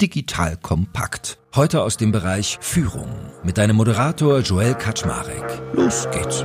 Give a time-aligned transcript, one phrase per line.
[0.00, 1.36] Digital Kompakt.
[1.54, 3.10] Heute aus dem Bereich Führung
[3.44, 5.60] mit deinem Moderator Joel Kaczmarek.
[5.74, 6.42] Los geht's.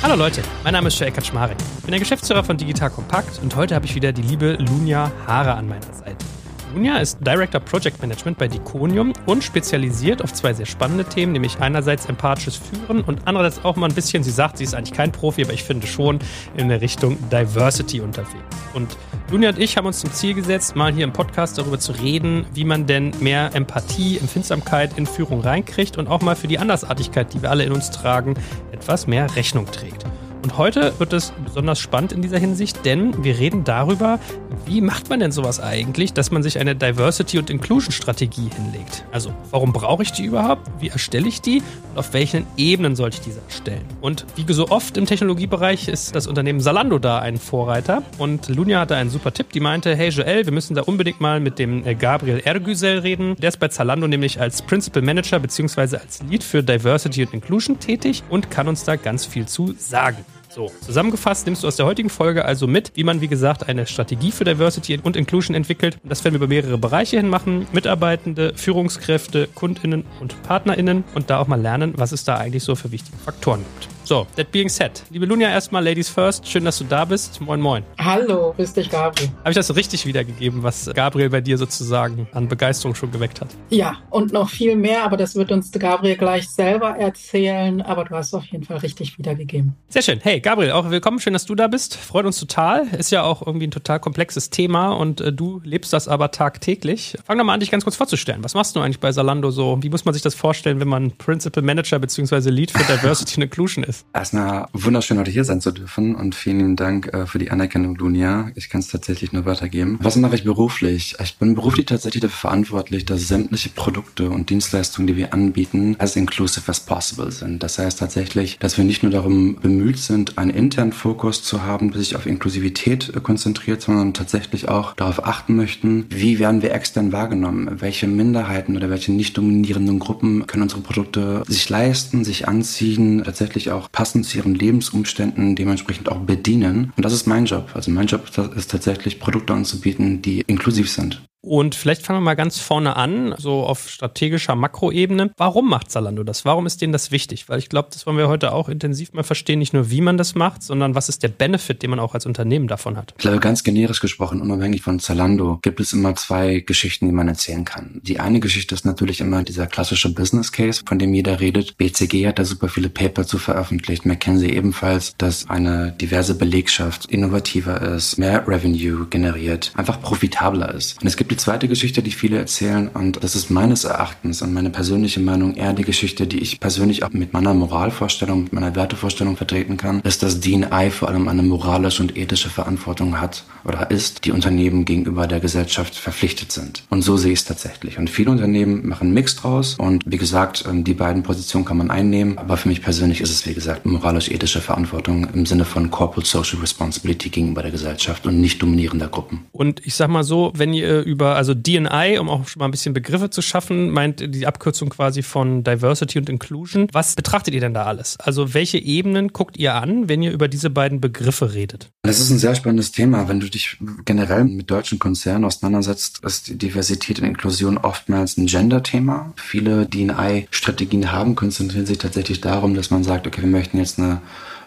[0.00, 1.56] Hallo Leute, mein Name ist Joel Kaczmarek.
[1.78, 5.10] Ich bin der Geschäftsführer von Digital Kompakt und heute habe ich wieder die liebe Lunia
[5.26, 6.24] Haare an meiner Seite.
[6.72, 11.58] Dunja ist Director Project Management bei Diconium und spezialisiert auf zwei sehr spannende Themen, nämlich
[11.60, 15.12] einerseits empathisches Führen und andererseits auch mal ein bisschen, sie sagt, sie ist eigentlich kein
[15.12, 16.18] Profi, aber ich finde schon
[16.56, 18.32] in der Richtung Diversity unterwegs.
[18.72, 18.96] Und
[19.30, 22.46] Dunja und ich haben uns zum Ziel gesetzt, mal hier im Podcast darüber zu reden,
[22.54, 27.34] wie man denn mehr Empathie, Empfindsamkeit in Führung reinkriegt und auch mal für die Andersartigkeit,
[27.34, 28.34] die wir alle in uns tragen,
[28.72, 30.06] etwas mehr Rechnung trägt.
[30.42, 34.18] Und heute wird es besonders spannend in dieser Hinsicht, denn wir reden darüber,
[34.66, 39.04] wie macht man denn sowas eigentlich, dass man sich eine Diversity- und Inclusion-Strategie hinlegt.
[39.12, 40.68] Also, warum brauche ich die überhaupt?
[40.80, 41.62] Wie erstelle ich die?
[41.92, 43.84] Und auf welchen Ebenen sollte ich diese erstellen?
[44.00, 48.02] Und wie so oft im Technologiebereich ist das Unternehmen Salando da ein Vorreiter.
[48.18, 51.38] Und Lunia hatte einen super Tipp, die meinte, hey Joel, wir müssen da unbedingt mal
[51.38, 53.36] mit dem äh, Gabriel Ergüsel reden.
[53.36, 55.98] Der ist bei Zalando nämlich als Principal Manager bzw.
[55.98, 60.24] als Lead für Diversity und Inclusion tätig und kann uns da ganz viel zu sagen.
[60.54, 63.86] So, zusammengefasst nimmst du aus der heutigen Folge also mit, wie man, wie gesagt, eine
[63.86, 65.96] Strategie für Diversity und Inclusion entwickelt.
[66.04, 67.66] Das werden wir über mehrere Bereiche hin machen.
[67.72, 72.74] Mitarbeitende, Führungskräfte, KundInnen und PartnerInnen und da auch mal lernen, was es da eigentlich so
[72.74, 73.88] für wichtige Faktoren gibt.
[74.04, 75.00] So, that being said.
[75.10, 76.48] Liebe Lunja, erstmal Ladies first.
[76.48, 77.40] Schön, dass du da bist.
[77.40, 77.84] Moin, moin.
[77.98, 79.30] Hallo, grüß dich, Gabriel.
[79.40, 83.48] Habe ich das richtig wiedergegeben, was Gabriel bei dir sozusagen an Begeisterung schon geweckt hat?
[83.70, 87.80] Ja, und noch viel mehr, aber das wird uns Gabriel gleich selber erzählen.
[87.80, 89.76] Aber du hast auf jeden Fall richtig wiedergegeben.
[89.88, 90.18] Sehr schön.
[90.20, 91.20] Hey, Gabriel, auch willkommen.
[91.20, 91.94] Schön, dass du da bist.
[91.94, 92.88] Freut uns total.
[92.98, 97.16] Ist ja auch irgendwie ein total komplexes Thema und äh, du lebst das aber tagtäglich.
[97.24, 98.42] Fang doch mal an, dich ganz kurz vorzustellen.
[98.42, 99.78] Was machst du eigentlich bei Salando so?
[99.80, 102.50] Wie muss man sich das vorstellen, wenn man Principal Manager bzw.
[102.50, 103.91] Lead für Diversity and Inclusion ist?
[103.92, 104.06] Ist.
[104.14, 107.94] Erstmal wunderschön, heute hier sein zu dürfen und vielen lieben Dank äh, für die Anerkennung,
[107.96, 108.50] Lunia.
[108.54, 109.98] Ich kann es tatsächlich nur weitergeben.
[110.02, 111.16] Was mache ich beruflich?
[111.22, 116.16] Ich bin beruflich tatsächlich dafür verantwortlich, dass sämtliche Produkte und Dienstleistungen, die wir anbieten, as
[116.16, 117.62] inclusive as possible sind.
[117.62, 121.92] Das heißt tatsächlich, dass wir nicht nur darum bemüht sind, einen internen Fokus zu haben,
[121.92, 127.12] sich auf Inklusivität äh, konzentriert, sondern tatsächlich auch darauf achten möchten, wie werden wir extern
[127.12, 127.80] wahrgenommen?
[127.80, 133.70] Welche Minderheiten oder welche nicht dominierenden Gruppen können unsere Produkte sich leisten, sich anziehen, tatsächlich
[133.70, 136.92] auch auch passend zu ihren Lebensumständen dementsprechend auch bedienen.
[136.96, 137.70] Und das ist mein Job.
[137.74, 141.22] Also mein Job ist tatsächlich Produkte anzubieten, die inklusiv sind.
[141.42, 145.32] Und vielleicht fangen wir mal ganz vorne an, so auf strategischer Makroebene.
[145.36, 146.44] Warum macht Zalando das?
[146.44, 147.48] Warum ist denen das wichtig?
[147.48, 150.16] Weil ich glaube, das wollen wir heute auch intensiv mal verstehen, nicht nur wie man
[150.16, 153.12] das macht, sondern was ist der Benefit, den man auch als Unternehmen davon hat.
[153.16, 157.26] Ich glaube, ganz generisch gesprochen, unabhängig von Zalando, gibt es immer zwei Geschichten, die man
[157.26, 158.00] erzählen kann.
[158.04, 161.76] Die eine Geschichte ist natürlich immer dieser klassische Business Case, von dem jeder redet.
[161.76, 167.82] BCG hat da super viele Paper zu veröffentlicht, McKinsey ebenfalls, dass eine diverse Belegschaft innovativer
[167.82, 171.00] ist, mehr Revenue generiert, einfach profitabler ist.
[171.02, 174.52] Und es gibt die zweite Geschichte, die viele erzählen, und das ist meines Erachtens und
[174.52, 178.74] meine persönliche Meinung eher die Geschichte, die ich persönlich auch mit meiner Moralvorstellung, mit meiner
[178.76, 183.90] Wertevorstellung vertreten kann, ist, dass DNI vor allem eine moralische und ethische Verantwortung hat oder
[183.90, 186.82] ist, die Unternehmen gegenüber der Gesellschaft verpflichtet sind.
[186.90, 187.98] Und so sehe ich es tatsächlich.
[187.98, 191.90] Und viele Unternehmen machen Mix draus und wie gesagt, ähm, die beiden Positionen kann man
[191.90, 196.28] einnehmen, aber für mich persönlich ist es, wie gesagt, moralisch-ethische Verantwortung im Sinne von Corporate
[196.28, 199.46] Social Responsibility gegenüber der Gesellschaft und nicht dominierender Gruppen.
[199.52, 202.66] Und ich sag mal so, wenn ihr über über, also DNI, um auch schon mal
[202.66, 206.88] ein bisschen Begriffe zu schaffen, meint die Abkürzung quasi von Diversity und Inclusion.
[206.92, 208.16] Was betrachtet ihr denn da alles?
[208.18, 211.90] Also welche Ebenen guckt ihr an, wenn ihr über diese beiden Begriffe redet?
[212.02, 213.28] Das ist ein sehr spannendes Thema.
[213.28, 219.32] Wenn du dich generell mit deutschen Konzernen auseinandersetzt, ist Diversität und Inklusion oftmals ein Gender-Thema.
[219.36, 224.22] Viele DNI-Strategien haben, konzentrieren sich tatsächlich darum, dass man sagt, okay, wir möchten jetzt eine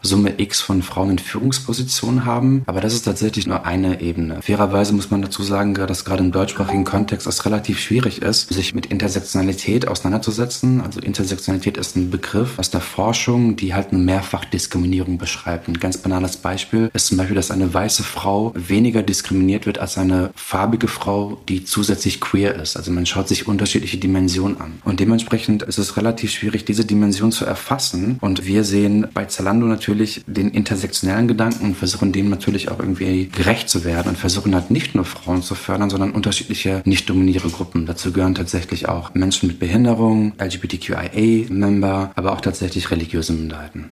[0.06, 2.64] Summe X von Frauen in Führungspositionen haben.
[2.68, 4.42] Aber das ist tatsächlich nur eine Ebene.
[4.42, 8.76] Fairerweise muss man dazu sagen, dass gerade im deutschsprachigen Kontext es relativ schwierig ist, sich
[8.76, 10.82] mit Intersektionalität auseinanderzusetzen.
[10.82, 15.68] Also Intersektionalität ist ein Begriff aus der Forschung, die halt eine Mehrfachdiskriminierung beschreibt.
[15.68, 19.97] Ein ganz banales Beispiel ist zum Beispiel, dass eine weiße Frau weniger diskriminiert wird als
[19.97, 22.78] eine farbige Frau, die zusätzlich queer ist.
[22.78, 24.74] Also man schaut sich unterschiedliche Dimensionen an.
[24.84, 28.18] Und dementsprechend ist es relativ schwierig, diese Dimension zu erfassen.
[28.22, 32.80] Und wir sehen bei Zalando natürlich natürlich den intersektionellen Gedanken und versuchen dem natürlich auch
[32.80, 37.09] irgendwie gerecht zu werden und versuchen halt nicht nur Frauen zu fördern, sondern unterschiedliche nicht
[37.09, 37.86] dominierende Gruppen.
[37.86, 43.90] Dazu gehören tatsächlich auch Menschen mit Behinderung, LGBTQIA-Member, aber auch tatsächlich religiöse Minderheiten.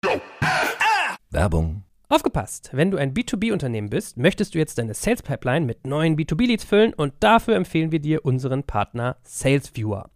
[1.31, 1.85] Werbung.
[2.09, 2.71] Aufgepasst!
[2.73, 6.93] Wenn du ein B2B-Unternehmen bist, möchtest du jetzt deine Sales Pipeline mit neuen B2B-Leads füllen
[6.93, 10.12] und dafür empfehlen wir dir unseren Partner SalesViewer.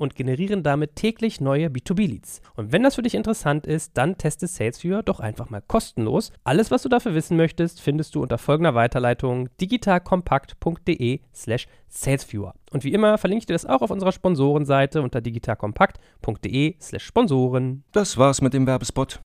[0.00, 2.40] und generieren damit täglich neue B2B-Leads.
[2.56, 6.32] Und wenn das für dich interessant ist, dann teste Sales Viewer doch einfach mal kostenlos.
[6.44, 12.54] Alles, was du dafür wissen möchtest, findest du unter folgender Weiterleitung digitalkompakt.de slash salesviewer.
[12.70, 17.84] Und wie immer verlinke ich dir das auch auf unserer Sponsorenseite unter digitalkompakt.de slash Sponsoren.
[17.92, 19.20] Das war's mit dem Werbespot.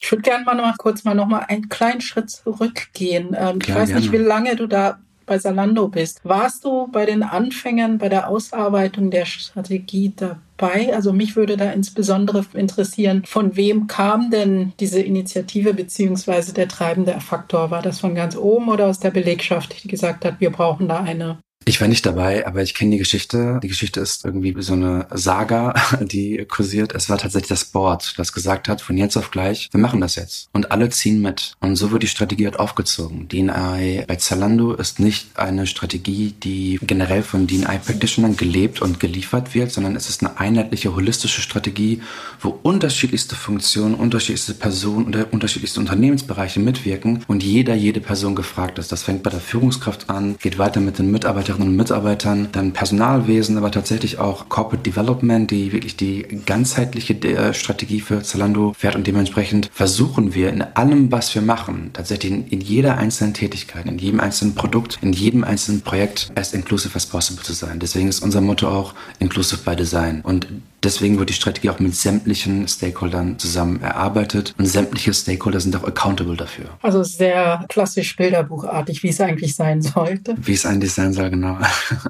[0.00, 3.34] Ich würde gerne mal noch mal kurz mal noch mal einen kleinen Schritt zurückgehen.
[3.36, 4.28] Ähm, ich weiß nicht, wie gerne.
[4.28, 6.20] lange du da bei Salando bist.
[6.22, 10.94] Warst du bei den Anfängen, bei der Ausarbeitung der Strategie dabei?
[10.94, 17.20] Also mich würde da insbesondere interessieren, von wem kam denn diese Initiative beziehungsweise der treibende
[17.20, 17.70] Faktor?
[17.70, 21.00] War das von ganz oben oder aus der Belegschaft, die gesagt hat, wir brauchen da
[21.00, 21.38] eine
[21.68, 23.58] Ich war nicht dabei, aber ich kenne die Geschichte.
[23.60, 26.94] Die Geschichte ist irgendwie so eine Saga, die kursiert.
[26.94, 30.14] Es war tatsächlich das Board, das gesagt hat, von jetzt auf gleich, wir machen das
[30.14, 30.48] jetzt.
[30.52, 31.54] Und alle ziehen mit.
[31.58, 33.26] Und so wird die Strategie halt aufgezogen.
[33.26, 39.56] DNI bei Zalando ist nicht eine Strategie, die generell von DNI Practitionern gelebt und geliefert
[39.56, 42.00] wird, sondern es ist eine einheitliche, holistische Strategie,
[42.38, 48.92] wo unterschiedlichste Funktionen, unterschiedlichste Personen oder unterschiedlichste Unternehmensbereiche mitwirken und jeder, jede Person gefragt ist.
[48.92, 51.10] Das fängt bei der Führungskraft an, geht weiter mit den
[51.58, 57.54] Mitarbeiterinnen und Mitarbeitern, dann Personalwesen, aber tatsächlich auch Corporate Development, die wirklich die ganzheitliche äh,
[57.54, 62.60] Strategie für Zalando fährt und dementsprechend versuchen wir in allem, was wir machen, tatsächlich in,
[62.60, 67.42] jeder einzelnen Tätigkeit, in jedem einzelnen Produkt, in jedem einzelnen Projekt as inclusive as possible
[67.42, 67.78] zu sein.
[67.78, 70.46] Deswegen ist unser Motto auch inclusive by design und
[70.86, 75.82] Deswegen wird die Strategie auch mit sämtlichen Stakeholdern zusammen erarbeitet und sämtliche Stakeholder sind auch
[75.82, 76.66] accountable dafür.
[76.80, 80.36] Also sehr klassisch bilderbuchartig, wie es eigentlich sein sollte.
[80.40, 81.58] Wie es ein Design soll, genau.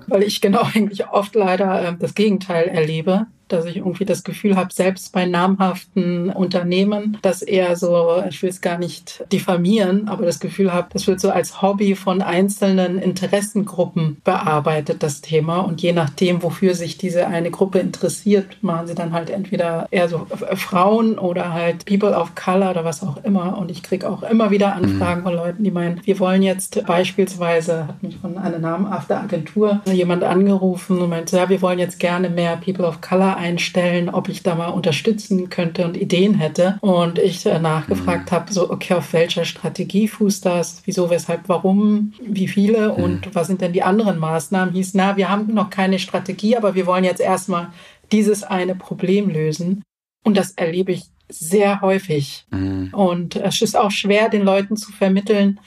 [0.08, 4.56] Weil ich genau eigentlich oft leider äh, das Gegenteil erlebe, dass ich irgendwie das Gefühl
[4.56, 10.26] habe, selbst bei namhaften Unternehmen, dass eher so, ich will es gar nicht diffamieren, aber
[10.26, 15.60] das Gefühl habe, das wird so als Hobby von einzelnen Interessengruppen bearbeitet, das Thema.
[15.60, 20.08] Und je nachdem, wofür sich diese eine Gruppe interessiert, machen sie dann halt entweder eher
[20.08, 23.58] so äh, Frauen oder halt People of Color oder was auch immer.
[23.58, 27.86] Und ich kriege auch immer wieder Anfragen von Leuten, die meinen, wir wollen jetzt beispielsweise,
[27.86, 32.28] hat mich von einer namhaften Agentur jemand angerufen und meinte, ja, wir wollen jetzt gerne
[32.28, 36.78] mehr People of Color einstellen, ob ich da mal unterstützen könnte und Ideen hätte.
[36.80, 40.82] Und ich äh, nachgefragt habe, so, okay, auf welcher Strategie fußt das?
[40.84, 44.74] Wieso, weshalb, warum, wie viele und was sind denn die anderen Maßnahmen?
[44.74, 47.68] Hieß, na, wir haben noch keine Strategie, aber wir wollen jetzt erstmal
[48.12, 49.82] dieses eine Problem lösen.
[50.24, 52.46] Und das erlebe ich sehr häufig.
[52.50, 52.90] Mhm.
[52.92, 55.60] Und es ist auch schwer, den Leuten zu vermitteln,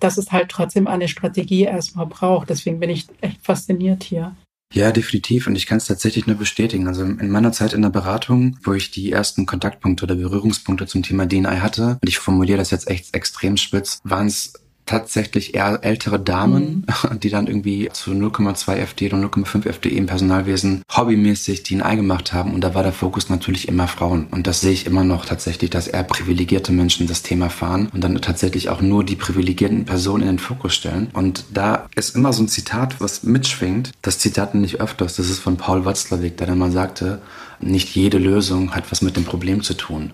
[0.00, 2.50] dass es halt trotzdem eine Strategie erstmal braucht.
[2.50, 4.34] Deswegen bin ich echt fasziniert hier.
[4.76, 5.46] Ja, definitiv.
[5.46, 6.86] Und ich kann es tatsächlich nur bestätigen.
[6.86, 11.02] Also in meiner Zeit in der Beratung, wo ich die ersten Kontaktpunkte oder Berührungspunkte zum
[11.02, 14.52] Thema DNI hatte, und ich formuliere das jetzt echt extrem spitz, waren es
[14.86, 16.86] tatsächlich eher ältere Damen,
[17.22, 22.54] die dann irgendwie zu 0,2 FD oder 0,5 FD im Personalwesen hobbymäßig DNI gemacht haben.
[22.54, 24.26] Und da war der Fokus natürlich immer Frauen.
[24.30, 28.02] Und das sehe ich immer noch tatsächlich, dass eher privilegierte Menschen das Thema fahren und
[28.02, 31.08] dann tatsächlich auch nur die privilegierten Personen in den Fokus stellen.
[31.12, 33.92] Und da ist immer so ein Zitat, was mitschwingt.
[34.02, 37.20] Das Zitat nicht öfters, das ist von Paul Watzlawick, der dann mal sagte,
[37.60, 40.10] nicht jede Lösung hat was mit dem Problem zu tun.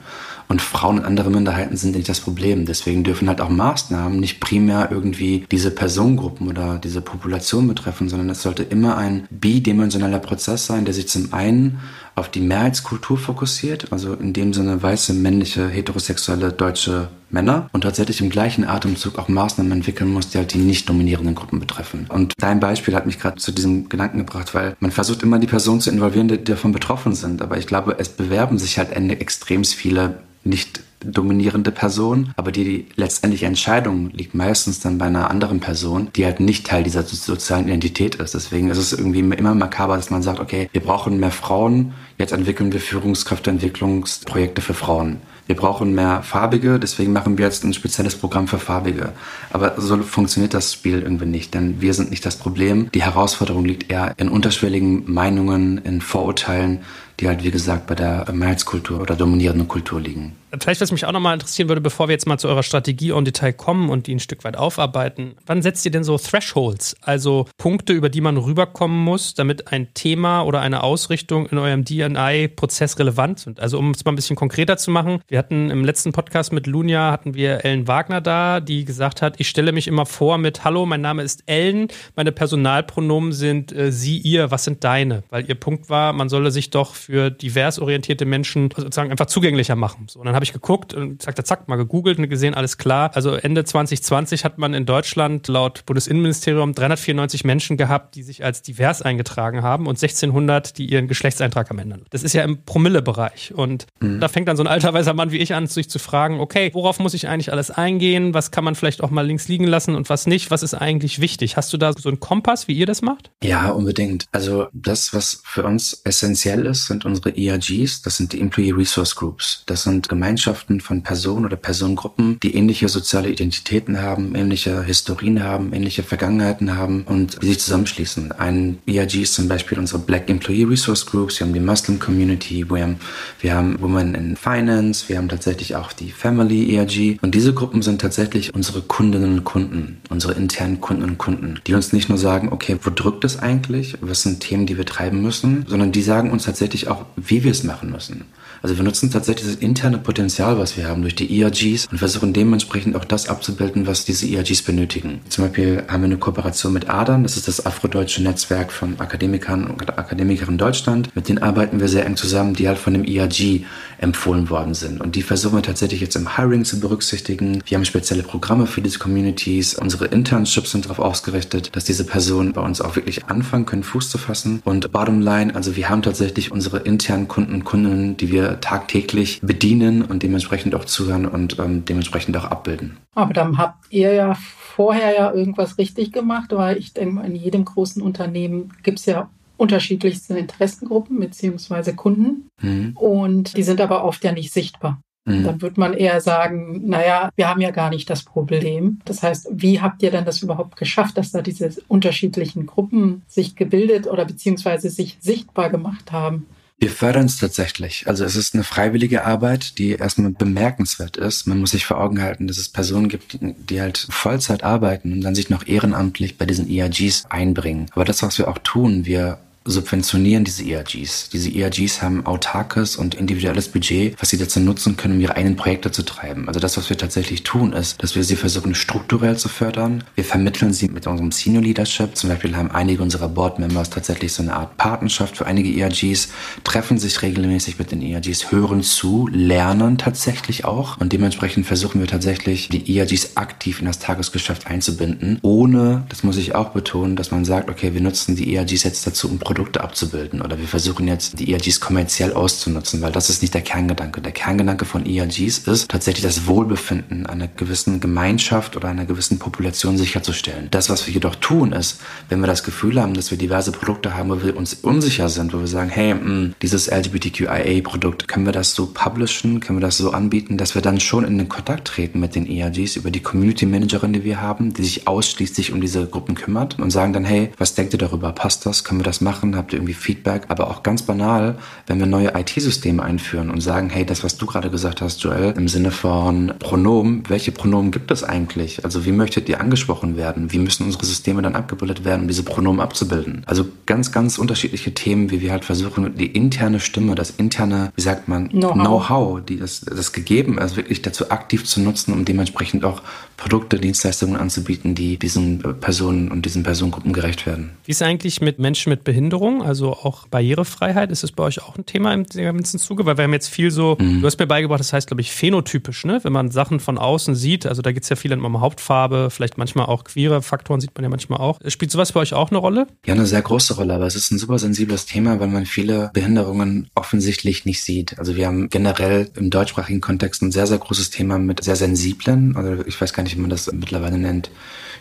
[0.48, 2.66] Und Frauen und andere Minderheiten sind nicht das Problem.
[2.66, 8.28] Deswegen dürfen halt auch Maßnahmen nicht primär irgendwie diese Personengruppen oder diese Population betreffen, sondern
[8.30, 11.80] es sollte immer ein bidimensionaler Prozess sein, der sich zum einen
[12.14, 18.20] auf die Mehrheitskultur fokussiert, also in dem Sinne weiße, männliche, heterosexuelle deutsche Männer und tatsächlich
[18.20, 22.06] im gleichen Atemzug auch Maßnahmen entwickeln muss, die halt die nicht dominierenden Gruppen betreffen.
[22.08, 25.46] Und dein Beispiel hat mich gerade zu diesem Gedanken gebracht, weil man versucht immer die
[25.46, 27.40] Personen zu involvieren, die davon betroffen sind.
[27.40, 33.46] Aber ich glaube, es bewerben sich halt extrem viele nicht dominierende Person, aber die, letztendliche
[33.46, 38.16] Entscheidung liegt meistens dann bei einer anderen Person, die halt nicht Teil dieser sozialen Identität
[38.16, 38.34] ist.
[38.34, 42.32] Deswegen ist es irgendwie immer makaber, dass man sagt, okay, wir brauchen mehr Frauen, jetzt
[42.32, 45.18] entwickeln wir Führungskräfteentwicklungsprojekte für Frauen.
[45.46, 49.12] Wir brauchen mehr Farbige, deswegen machen wir jetzt ein spezielles Programm für Farbige.
[49.50, 52.88] Aber so funktioniert das Spiel irgendwie nicht, denn wir sind nicht das Problem.
[52.94, 56.80] Die Herausforderung liegt eher in unterschwelligen Meinungen, in Vorurteilen,
[57.18, 60.36] die halt, wie gesagt, bei der Mehrheitskultur oder dominierenden Kultur liegen.
[60.60, 63.24] Vielleicht, was mich auch nochmal interessieren würde, bevor wir jetzt mal zu eurer Strategie on
[63.24, 65.34] Detail kommen und die ein Stück weit aufarbeiten.
[65.46, 69.94] Wann setzt ihr denn so Thresholds, also Punkte, über die man rüberkommen muss, damit ein
[69.94, 73.60] Thema oder eine Ausrichtung in eurem DNI-Prozess relevant sind?
[73.60, 76.66] Also um es mal ein bisschen konkreter zu machen, wir hatten im letzten Podcast mit
[76.66, 80.64] Lunia, hatten wir Ellen Wagner da, die gesagt hat, ich stelle mich immer vor mit
[80.64, 85.22] Hallo, mein Name ist Ellen, meine Personalpronomen sind äh, sie, ihr, was sind deine?
[85.30, 89.76] Weil ihr Punkt war, man solle sich doch für divers orientierte Menschen sozusagen einfach zugänglicher
[89.76, 90.06] machen.
[90.08, 93.12] So, und dann habe ich geguckt und zack, zack, mal gegoogelt und gesehen, alles klar.
[93.14, 98.60] Also Ende 2020 hat man in Deutschland laut Bundesinnenministerium 394 Menschen gehabt, die sich als
[98.60, 102.00] divers eingetragen haben und 1600, die ihren Geschlechtseintrag am Ende.
[102.10, 103.54] Das ist ja im Promillebereich.
[103.54, 104.18] Und mhm.
[104.18, 106.70] da fängt dann so ein alter weiser Mann wie ich an, sich zu fragen, okay,
[106.72, 108.34] worauf muss ich eigentlich alles eingehen?
[108.34, 110.50] Was kann man vielleicht auch mal links liegen lassen und was nicht?
[110.50, 111.56] Was ist eigentlich wichtig?
[111.56, 113.30] Hast du da so einen Kompass, wie ihr das macht?
[113.44, 114.26] Ja, unbedingt.
[114.32, 118.02] Also das, was für uns essentiell ist, sind unsere ERGs.
[118.02, 119.62] Das sind die Employee Resource Groups.
[119.66, 125.42] Das sind Gemeinschaften Gemeinschaften von Personen oder Personengruppen, die ähnliche soziale Identitäten haben, ähnliche Historien
[125.42, 128.32] haben, ähnliche Vergangenheiten haben und die sich zusammenschließen.
[128.32, 132.64] Ein ERG ist zum Beispiel unsere Black Employee Resource Groups, wir haben die Muslim Community,
[132.70, 132.96] wir haben,
[133.40, 137.82] wir haben Women in Finance, wir haben tatsächlich auch die Family ERG und diese Gruppen
[137.82, 142.16] sind tatsächlich unsere Kundinnen und Kunden, unsere internen Kunden und Kunden, die uns nicht nur
[142.16, 146.02] sagen, okay, wo drückt es eigentlich, was sind Themen, die wir treiben müssen, sondern die
[146.02, 148.24] sagen uns tatsächlich auch, wie wir es machen müssen.
[148.62, 152.32] Also wir nutzen tatsächlich das interne Potenzial, was wir haben durch die ERGs und versuchen
[152.32, 155.20] dementsprechend auch das abzubilden, was diese ERGs benötigen.
[155.28, 159.66] Zum Beispiel haben wir eine Kooperation mit ADAN, das ist das afrodeutsche Netzwerk von Akademikern
[159.66, 161.14] und Akademikerinnen Deutschland.
[161.16, 163.64] Mit denen arbeiten wir sehr eng zusammen, die halt von dem ERG
[164.02, 165.00] empfohlen worden sind.
[165.00, 167.62] Und die versuchen wir tatsächlich jetzt im Hiring zu berücksichtigen.
[167.64, 169.74] Wir haben spezielle Programme für diese Communities.
[169.74, 174.10] Unsere Internships sind darauf ausgerichtet, dass diese Personen bei uns auch wirklich anfangen können, Fuß
[174.10, 174.60] zu fassen.
[174.64, 179.40] Und bottom line, also wir haben tatsächlich unsere internen Kunden und Kundinnen, die wir tagtäglich
[179.42, 182.98] bedienen und dementsprechend auch zuhören und ähm, dementsprechend auch abbilden.
[183.14, 187.64] Aber dann habt ihr ja vorher ja irgendwas richtig gemacht, weil ich denke, in jedem
[187.64, 189.28] großen Unternehmen gibt es ja
[189.62, 191.92] unterschiedlichste Interessengruppen bzw.
[191.92, 192.96] Kunden mhm.
[192.96, 195.00] und die sind aber oft ja nicht sichtbar.
[195.24, 195.44] Mhm.
[195.44, 198.98] Dann wird man eher sagen, naja, wir haben ja gar nicht das Problem.
[199.04, 203.54] Das heißt, wie habt ihr denn das überhaupt geschafft, dass da diese unterschiedlichen Gruppen sich
[203.54, 206.46] gebildet oder beziehungsweise sich sichtbar gemacht haben?
[206.82, 208.08] Wir fördern es tatsächlich.
[208.08, 211.46] Also es ist eine freiwillige Arbeit, die erstmal bemerkenswert ist.
[211.46, 215.12] Man muss sich vor Augen halten, dass es Personen gibt, die, die halt Vollzeit arbeiten
[215.12, 217.86] und dann sich noch ehrenamtlich bei diesen ERGs einbringen.
[217.92, 221.28] Aber das, was wir auch tun, wir subventionieren diese ERGs.
[221.30, 225.56] Diese ERGs haben autarkes und individuelles Budget, was sie dazu nutzen können, um ihre eigenen
[225.56, 226.48] Projekte zu treiben.
[226.48, 230.04] Also das, was wir tatsächlich tun, ist, dass wir sie versuchen, strukturell zu fördern.
[230.14, 232.16] Wir vermitteln sie mit unserem Senior Leadership.
[232.16, 236.28] Zum Beispiel haben einige unserer Board Members tatsächlich so eine Art Patenschaft für einige ERGs,
[236.64, 240.98] treffen sich regelmäßig mit den ERGs, hören zu, lernen tatsächlich auch.
[240.98, 246.36] Und dementsprechend versuchen wir tatsächlich, die ERGs aktiv in das Tagesgeschäft einzubinden, ohne, das muss
[246.36, 249.84] ich auch betonen, dass man sagt, okay, wir nutzen die ERGs jetzt dazu, um Produkte
[249.84, 254.22] abzubilden oder wir versuchen jetzt die ERGs kommerziell auszunutzen, weil das ist nicht der Kerngedanke.
[254.22, 259.98] Der Kerngedanke von ERGs ist tatsächlich das Wohlbefinden einer gewissen Gemeinschaft oder einer gewissen Population
[259.98, 260.68] sicherzustellen.
[260.70, 264.16] Das, was wir jedoch tun, ist, wenn wir das Gefühl haben, dass wir diverse Produkte
[264.16, 268.46] haben, wo wir uns unsicher sind, wo wir sagen, hey, mh, mm, dieses LGBTQIA-Produkt, können
[268.46, 271.50] wir das so publishen, können wir das so anbieten, dass wir dann schon in den
[271.50, 275.72] Kontakt treten mit den ERGs über die Community Managerin, die wir haben, die sich ausschließlich
[275.72, 278.32] um diese Gruppen kümmert und sagen dann, hey, was denkt ihr darüber?
[278.32, 278.82] Passt das?
[278.84, 279.41] Können wir das machen?
[279.42, 279.56] Machen?
[279.56, 280.42] Habt ihr irgendwie Feedback?
[280.48, 281.56] Aber auch ganz banal,
[281.86, 285.54] wenn wir neue IT-Systeme einführen und sagen, hey, das, was du gerade gesagt hast, Joel,
[285.56, 288.84] im Sinne von Pronomen, welche Pronomen gibt es eigentlich?
[288.84, 290.52] Also wie möchtet ihr angesprochen werden?
[290.52, 293.42] Wie müssen unsere Systeme dann abgebildet werden, um diese Pronomen abzubilden?
[293.46, 298.02] Also ganz, ganz unterschiedliche Themen, wie wir halt versuchen, die interne Stimme, das interne, wie
[298.02, 302.24] sagt man, Know-how, Know die das, das gegeben ist, wirklich dazu aktiv zu nutzen, um
[302.24, 303.02] dementsprechend auch
[303.36, 307.70] Produkte, Dienstleistungen anzubieten, die diesen Personen und diesen Personengruppen gerecht werden.
[307.84, 309.31] Wie ist eigentlich mit Menschen mit Behinderung,
[309.62, 311.10] also auch Barrierefreiheit?
[311.10, 313.06] Ist es bei euch auch ein Thema im ganzen Zuge?
[313.06, 314.20] Weil wir haben jetzt viel so, mhm.
[314.20, 316.20] du hast mir beigebracht, das heißt, glaube ich, phänotypisch, ne?
[316.22, 319.58] Wenn man Sachen von außen sieht, also da geht es ja viel um Hauptfarbe, vielleicht
[319.58, 321.60] manchmal auch queere Faktoren sieht man ja manchmal auch.
[321.66, 322.86] Spielt sowas bei euch auch eine Rolle?
[323.06, 326.10] Ja, eine sehr große Rolle, aber es ist ein super sensibles Thema, weil man viele
[326.14, 328.18] Behinderungen offensichtlich nicht sieht.
[328.18, 332.56] Also wir haben generell im deutschsprachigen Kontext ein sehr, sehr großes Thema mit sehr sensiblen,
[332.56, 334.50] oder ich weiß gar nicht, wie man das mittlerweile nennt,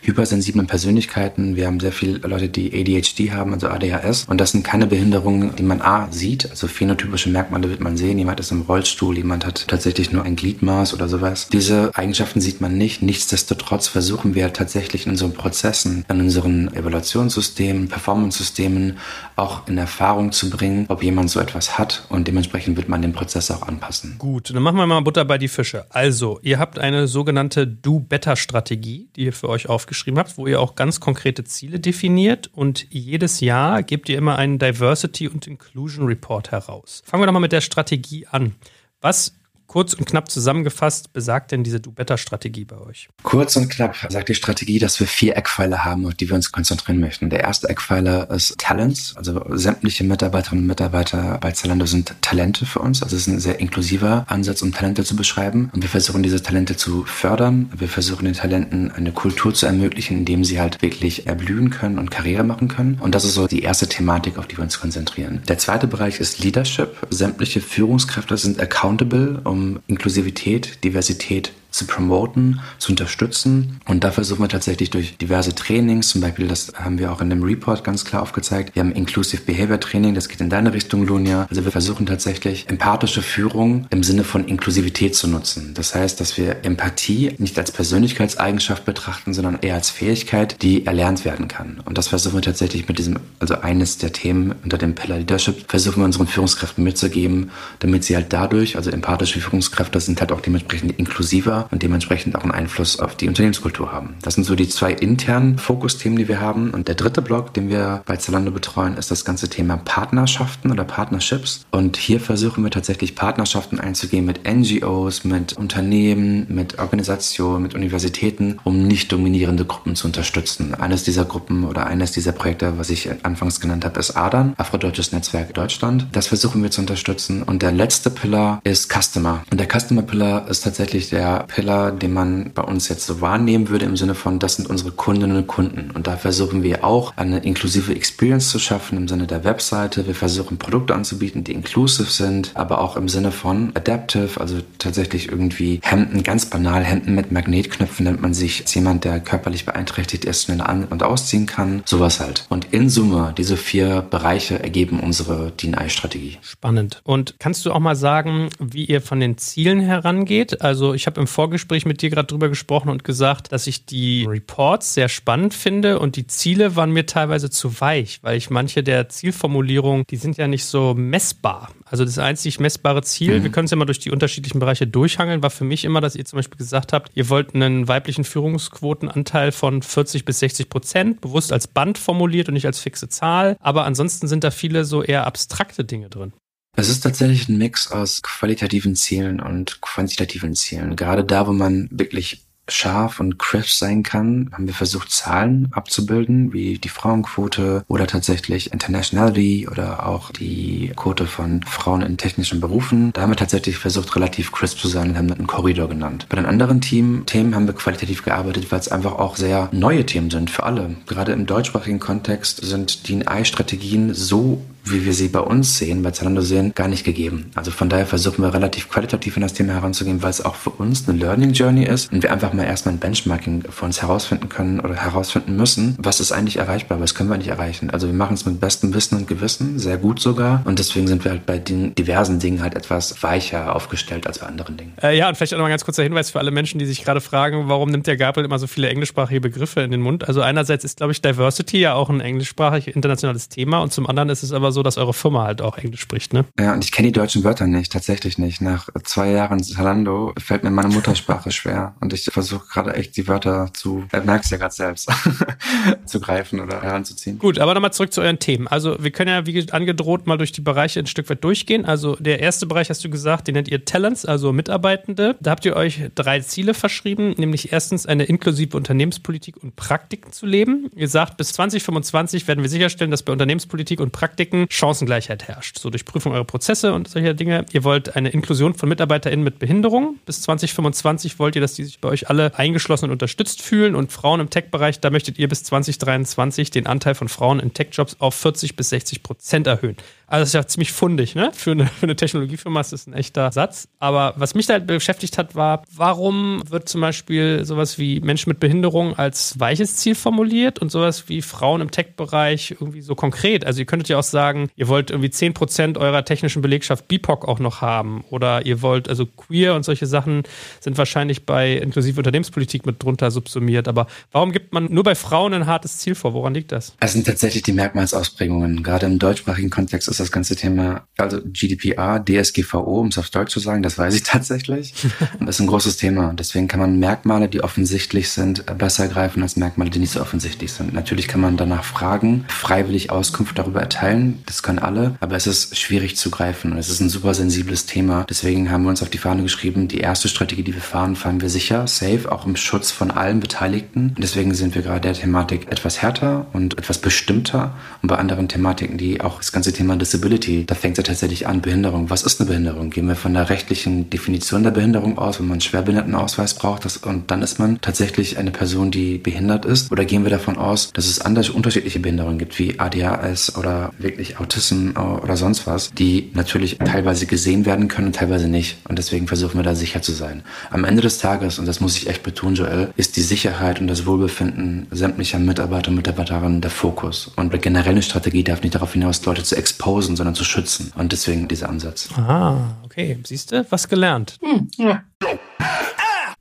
[0.01, 1.55] hypersensiblen Persönlichkeiten.
[1.55, 4.25] Wir haben sehr viele Leute, die ADHD haben, also ADHS.
[4.27, 6.49] Und das sind keine Behinderungen, die man A sieht.
[6.49, 8.17] Also phänotypische Merkmale wird man sehen.
[8.17, 11.49] Jemand ist im Rollstuhl, jemand hat tatsächlich nur ein Gliedmaß oder sowas.
[11.51, 13.03] Diese Eigenschaften sieht man nicht.
[13.03, 18.97] Nichtsdestotrotz versuchen wir tatsächlich in unseren Prozessen, in unseren Evaluationssystemen, Performance-Systemen
[19.35, 22.05] auch in Erfahrung zu bringen, ob jemand so etwas hat.
[22.09, 24.15] Und dementsprechend wird man den Prozess auch anpassen.
[24.17, 25.85] Gut, dann machen wir mal Butter bei die Fische.
[25.89, 30.75] Also, ihr habt eine sogenannte Do-Better-Strategie, die für euch aufgestellt aufgeschrieben habt, wo ihr auch
[30.75, 36.49] ganz konkrete Ziele definiert und jedes Jahr gebt ihr immer einen Diversity und Inclusion Report
[36.51, 37.03] heraus.
[37.05, 38.55] Fangen wir doch mal mit der Strategie an.
[39.01, 39.35] Was
[39.71, 43.07] Kurz und knapp zusammengefasst besagt denn diese Do-Better-Strategie bei euch?
[43.23, 46.51] Kurz und knapp sagt die Strategie, dass wir vier Eckpfeiler haben, auf die wir uns
[46.51, 47.29] konzentrieren möchten.
[47.29, 49.15] Der erste Eckpfeiler ist Talents.
[49.15, 53.01] Also sämtliche Mitarbeiterinnen und Mitarbeiter bei Zalando sind Talente für uns.
[53.01, 55.69] Also es ist ein sehr inklusiver Ansatz, um Talente zu beschreiben.
[55.73, 57.71] Und wir versuchen diese Talente zu fördern.
[57.73, 61.97] Wir versuchen den Talenten eine Kultur zu ermöglichen, in dem sie halt wirklich erblühen können
[61.97, 62.99] und Karriere machen können.
[62.99, 65.41] Und das ist so die erste Thematik, auf die wir uns konzentrieren.
[65.47, 66.97] Der zweite Bereich ist Leadership.
[67.09, 73.79] Sämtliche Führungskräfte sind accountable, um Inklusivität, Diversität zu promoten, zu unterstützen.
[73.87, 77.29] Und da versuchen wir tatsächlich durch diverse Trainings, zum Beispiel, das haben wir auch in
[77.29, 78.75] dem Report ganz klar aufgezeigt.
[78.75, 81.47] Wir haben Inclusive Behavior Training, das geht in deine Richtung, Lunia.
[81.49, 85.73] Also wir versuchen tatsächlich empathische Führung im Sinne von Inklusivität zu nutzen.
[85.73, 91.23] Das heißt, dass wir Empathie nicht als Persönlichkeitseigenschaft betrachten, sondern eher als Fähigkeit, die erlernt
[91.23, 91.81] werden kann.
[91.85, 95.69] Und das versuchen wir tatsächlich mit diesem, also eines der Themen unter dem Pillar Leadership,
[95.69, 100.41] versuchen wir unseren Führungskräften mitzugeben, damit sie halt dadurch, also empathische Führungskräfte sind halt auch
[100.41, 104.15] dementsprechend inklusiver und dementsprechend auch einen Einfluss auf die Unternehmenskultur haben.
[104.21, 106.71] Das sind so die zwei internen Fokusthemen, die wir haben.
[106.71, 110.83] Und der dritte Block, den wir bei Zalando betreuen, ist das ganze Thema Partnerschaften oder
[110.83, 111.65] Partnerships.
[111.71, 118.59] Und hier versuchen wir tatsächlich Partnerschaften einzugehen mit NGOs, mit Unternehmen, mit Organisationen, mit Universitäten,
[118.63, 120.73] um nicht dominierende Gruppen zu unterstützen.
[120.75, 125.11] Eines dieser Gruppen oder eines dieser Projekte, was ich anfangs genannt habe, ist ADAN, Afrodeutsches
[125.11, 126.07] Netzwerk Deutschland.
[126.11, 127.43] Das versuchen wir zu unterstützen.
[127.43, 129.43] Und der letzte Pillar ist Customer.
[129.51, 133.69] Und der Customer Pillar ist tatsächlich der Pillar, den man bei uns jetzt so wahrnehmen
[133.69, 135.91] würde im Sinne von, das sind unsere Kundinnen und Kunden.
[135.91, 140.07] Und da versuchen wir auch eine inklusive Experience zu schaffen im Sinne der Webseite.
[140.07, 145.29] Wir versuchen Produkte anzubieten, die inclusive sind, aber auch im Sinne von adaptive, also tatsächlich
[145.29, 150.25] irgendwie Hemden, ganz banal Hemden mit Magnetknöpfen, damit man sich als jemand, der körperlich beeinträchtigt
[150.25, 151.83] ist, schnell an- und ausziehen kann.
[151.85, 152.45] Sowas halt.
[152.49, 156.37] Und in Summe, diese vier Bereiche ergeben unsere DNI-Strategie.
[156.41, 157.01] Spannend.
[157.03, 160.61] Und kannst du auch mal sagen, wie ihr von den Zielen herangeht?
[160.61, 163.87] Also ich habe im Vor Vorgespräch mit dir gerade drüber gesprochen und gesagt, dass ich
[163.87, 168.51] die Reports sehr spannend finde und die Ziele waren mir teilweise zu weich, weil ich
[168.51, 171.71] manche der Zielformulierungen, die sind ja nicht so messbar.
[171.83, 173.43] Also das einzig messbare Ziel, mhm.
[173.43, 176.15] wir können es ja mal durch die unterschiedlichen Bereiche durchhangeln, war für mich immer, dass
[176.15, 181.21] ihr zum Beispiel gesagt habt, ihr wollt einen weiblichen Führungsquotenanteil von 40 bis 60 Prozent,
[181.21, 183.57] bewusst als Band formuliert und nicht als fixe Zahl.
[183.59, 186.33] Aber ansonsten sind da viele so eher abstrakte Dinge drin.
[186.81, 190.95] Es ist tatsächlich ein Mix aus qualitativen Zielen und quantitativen Zielen.
[190.95, 196.53] Gerade da, wo man wirklich scharf und crisp sein kann, haben wir versucht, Zahlen abzubilden,
[196.53, 203.13] wie die Frauenquote oder tatsächlich Internationality oder auch die Quote von Frauen in technischen Berufen.
[203.13, 206.25] Da haben wir tatsächlich versucht, relativ crisp zu sein und haben das einen Korridor genannt.
[206.29, 210.03] Bei den anderen Team, Themen haben wir qualitativ gearbeitet, weil es einfach auch sehr neue
[210.07, 210.95] Themen sind für alle.
[211.05, 216.11] Gerade im deutschsprachigen Kontext sind die strategien so wie wir sie bei uns sehen, bei
[216.11, 217.51] Zalando sehen, gar nicht gegeben.
[217.55, 220.71] Also von daher versuchen wir relativ qualitativ in das Thema heranzugehen, weil es auch für
[220.71, 224.49] uns eine Learning Journey ist und wir einfach mal erstmal ein Benchmarking für uns herausfinden
[224.49, 227.89] können oder herausfinden müssen, was ist eigentlich erreichbar, was können wir nicht erreichen.
[227.89, 231.23] Also wir machen es mit bestem Wissen und Gewissen, sehr gut sogar und deswegen sind
[231.23, 234.93] wir halt bei den diversen Dingen halt etwas weicher aufgestellt als bei anderen Dingen.
[235.01, 236.85] Äh, ja, und vielleicht auch noch mal ein ganz kurzer Hinweis für alle Menschen, die
[236.85, 240.27] sich gerade fragen, warum nimmt der Gabriel immer so viele englischsprachige Begriffe in den Mund?
[240.27, 244.29] Also einerseits ist, glaube ich, Diversity ja auch ein englischsprachig internationales Thema und zum anderen
[244.29, 246.45] ist es aber so, dass eure Firma halt auch Englisch spricht, ne?
[246.59, 248.61] Ja, und ich kenne die deutschen Wörter nicht, tatsächlich nicht.
[248.61, 253.27] Nach zwei Jahren Zalando fällt mir meine Muttersprache schwer und ich versuche gerade echt die
[253.27, 255.09] Wörter zu, äh, merkst ja gerade selbst,
[256.05, 257.39] zu greifen oder heranzuziehen.
[257.39, 258.67] Gut, aber nochmal zurück zu euren Themen.
[258.67, 261.85] Also wir können ja wie angedroht mal durch die Bereiche ein Stück weit durchgehen.
[261.85, 265.35] Also der erste Bereich hast du gesagt, den nennt ihr Talents, also Mitarbeitende.
[265.39, 270.45] Da habt ihr euch drei Ziele verschrieben, nämlich erstens eine inklusive Unternehmenspolitik und Praktiken zu
[270.45, 270.89] leben.
[270.95, 275.79] Ihr sagt, bis 2025 werden wir sicherstellen, dass bei Unternehmenspolitik und Praktiken Chancengleichheit herrscht.
[275.79, 277.65] So durch Prüfung eurer Prozesse und solche Dinge.
[277.71, 280.17] Ihr wollt eine Inklusion von MitarbeiterInnen mit Behinderung.
[280.25, 283.95] Bis 2025 wollt ihr, dass die sich bei euch alle eingeschlossen und unterstützt fühlen.
[283.95, 288.17] Und Frauen im Tech-Bereich, da möchtet ihr bis 2023 den Anteil von Frauen in Tech-Jobs
[288.19, 289.97] auf 40 bis 60 Prozent erhöhen.
[290.31, 291.51] Also das ist ja ziemlich fundig, ne?
[291.53, 293.89] Für eine, für eine Technologiefirma ist das ein echter Satz.
[293.99, 298.61] Aber was mich da beschäftigt hat, war, warum wird zum Beispiel sowas wie Menschen mit
[298.61, 303.65] Behinderung als weiches Ziel formuliert und sowas wie Frauen im Tech-Bereich irgendwie so konkret?
[303.65, 307.59] Also ihr könntet ja auch sagen, ihr wollt irgendwie 10% eurer technischen Belegschaft BIPOC auch
[307.59, 310.43] noch haben oder ihr wollt, also queer und solche Sachen
[310.79, 313.89] sind wahrscheinlich bei inklusive Unternehmenspolitik mit drunter subsumiert.
[313.89, 316.33] Aber warum gibt man nur bei Frauen ein hartes Ziel vor?
[316.33, 316.95] Woran liegt das?
[317.01, 318.81] Es sind tatsächlich die Merkmalsausprägungen.
[318.81, 323.51] Gerade im deutschsprachigen Kontext ist das ganze Thema, also GDPR, DSGVO, um es auf Deutsch
[323.51, 324.93] zu sagen, das weiß ich tatsächlich.
[325.39, 326.33] das ist ein großes Thema.
[326.33, 330.73] Deswegen kann man Merkmale, die offensichtlich sind, besser greifen als Merkmale, die nicht so offensichtlich
[330.73, 330.93] sind.
[330.93, 334.41] Natürlich kann man danach fragen, freiwillig Auskunft darüber erteilen.
[334.45, 337.85] Das können alle, aber es ist schwierig zu greifen und es ist ein super sensibles
[337.85, 338.25] Thema.
[338.29, 341.41] Deswegen haben wir uns auf die Fahne geschrieben, die erste Strategie, die wir fahren, fahren
[341.41, 344.09] wir sicher, safe, auch im Schutz von allen Beteiligten.
[344.09, 347.75] Und deswegen sind wir gerade der Thematik etwas härter und etwas bestimmter.
[348.01, 351.47] Und bei anderen Thematiken, die auch das ganze Thema Disability, da fängt es ja tatsächlich
[351.47, 352.09] an, Behinderung.
[352.09, 352.89] Was ist eine Behinderung?
[352.89, 356.97] Gehen wir von der rechtlichen Definition der Behinderung aus, wenn man einen Schwerbehindertenausweis braucht das,
[356.97, 359.89] und dann ist man tatsächlich eine Person, die behindert ist?
[359.89, 364.37] Oder gehen wir davon aus, dass es andere unterschiedliche Behinderungen gibt, wie ADHS oder wirklich
[364.39, 368.79] Autism oder sonst was, die natürlich teilweise gesehen werden können und teilweise nicht.
[368.89, 370.43] Und deswegen versuchen wir da sicher zu sein.
[370.71, 373.87] Am Ende des Tages, und das muss ich echt betonen, Joel, ist die Sicherheit und
[373.87, 377.31] das Wohlbefinden sämtlicher Mitarbeiter und Mitarbeiterinnen der Fokus.
[377.37, 380.91] Und generell eine Strategie darf nicht darauf hinaus, Leute zu exposen, sondern zu schützen.
[380.95, 382.09] Und deswegen dieser Ansatz.
[382.17, 383.19] Ah, okay.
[383.25, 384.37] Siehst du, was gelernt.
[384.41, 385.03] Hm, ja.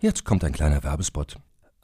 [0.01, 1.37] Jetzt kommt ein kleiner Werbespot.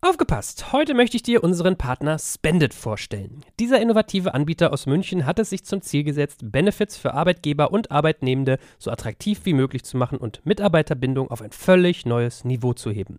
[0.02, 0.72] Aufgepasst!
[0.72, 3.44] Heute möchte ich dir unseren Partner Spendit vorstellen.
[3.58, 7.90] Dieser innovative Anbieter aus München hat es sich zum Ziel gesetzt, Benefits für Arbeitgeber und
[7.90, 12.90] Arbeitnehmende so attraktiv wie möglich zu machen und Mitarbeiterbindung auf ein völlig neues Niveau zu
[12.90, 13.18] heben.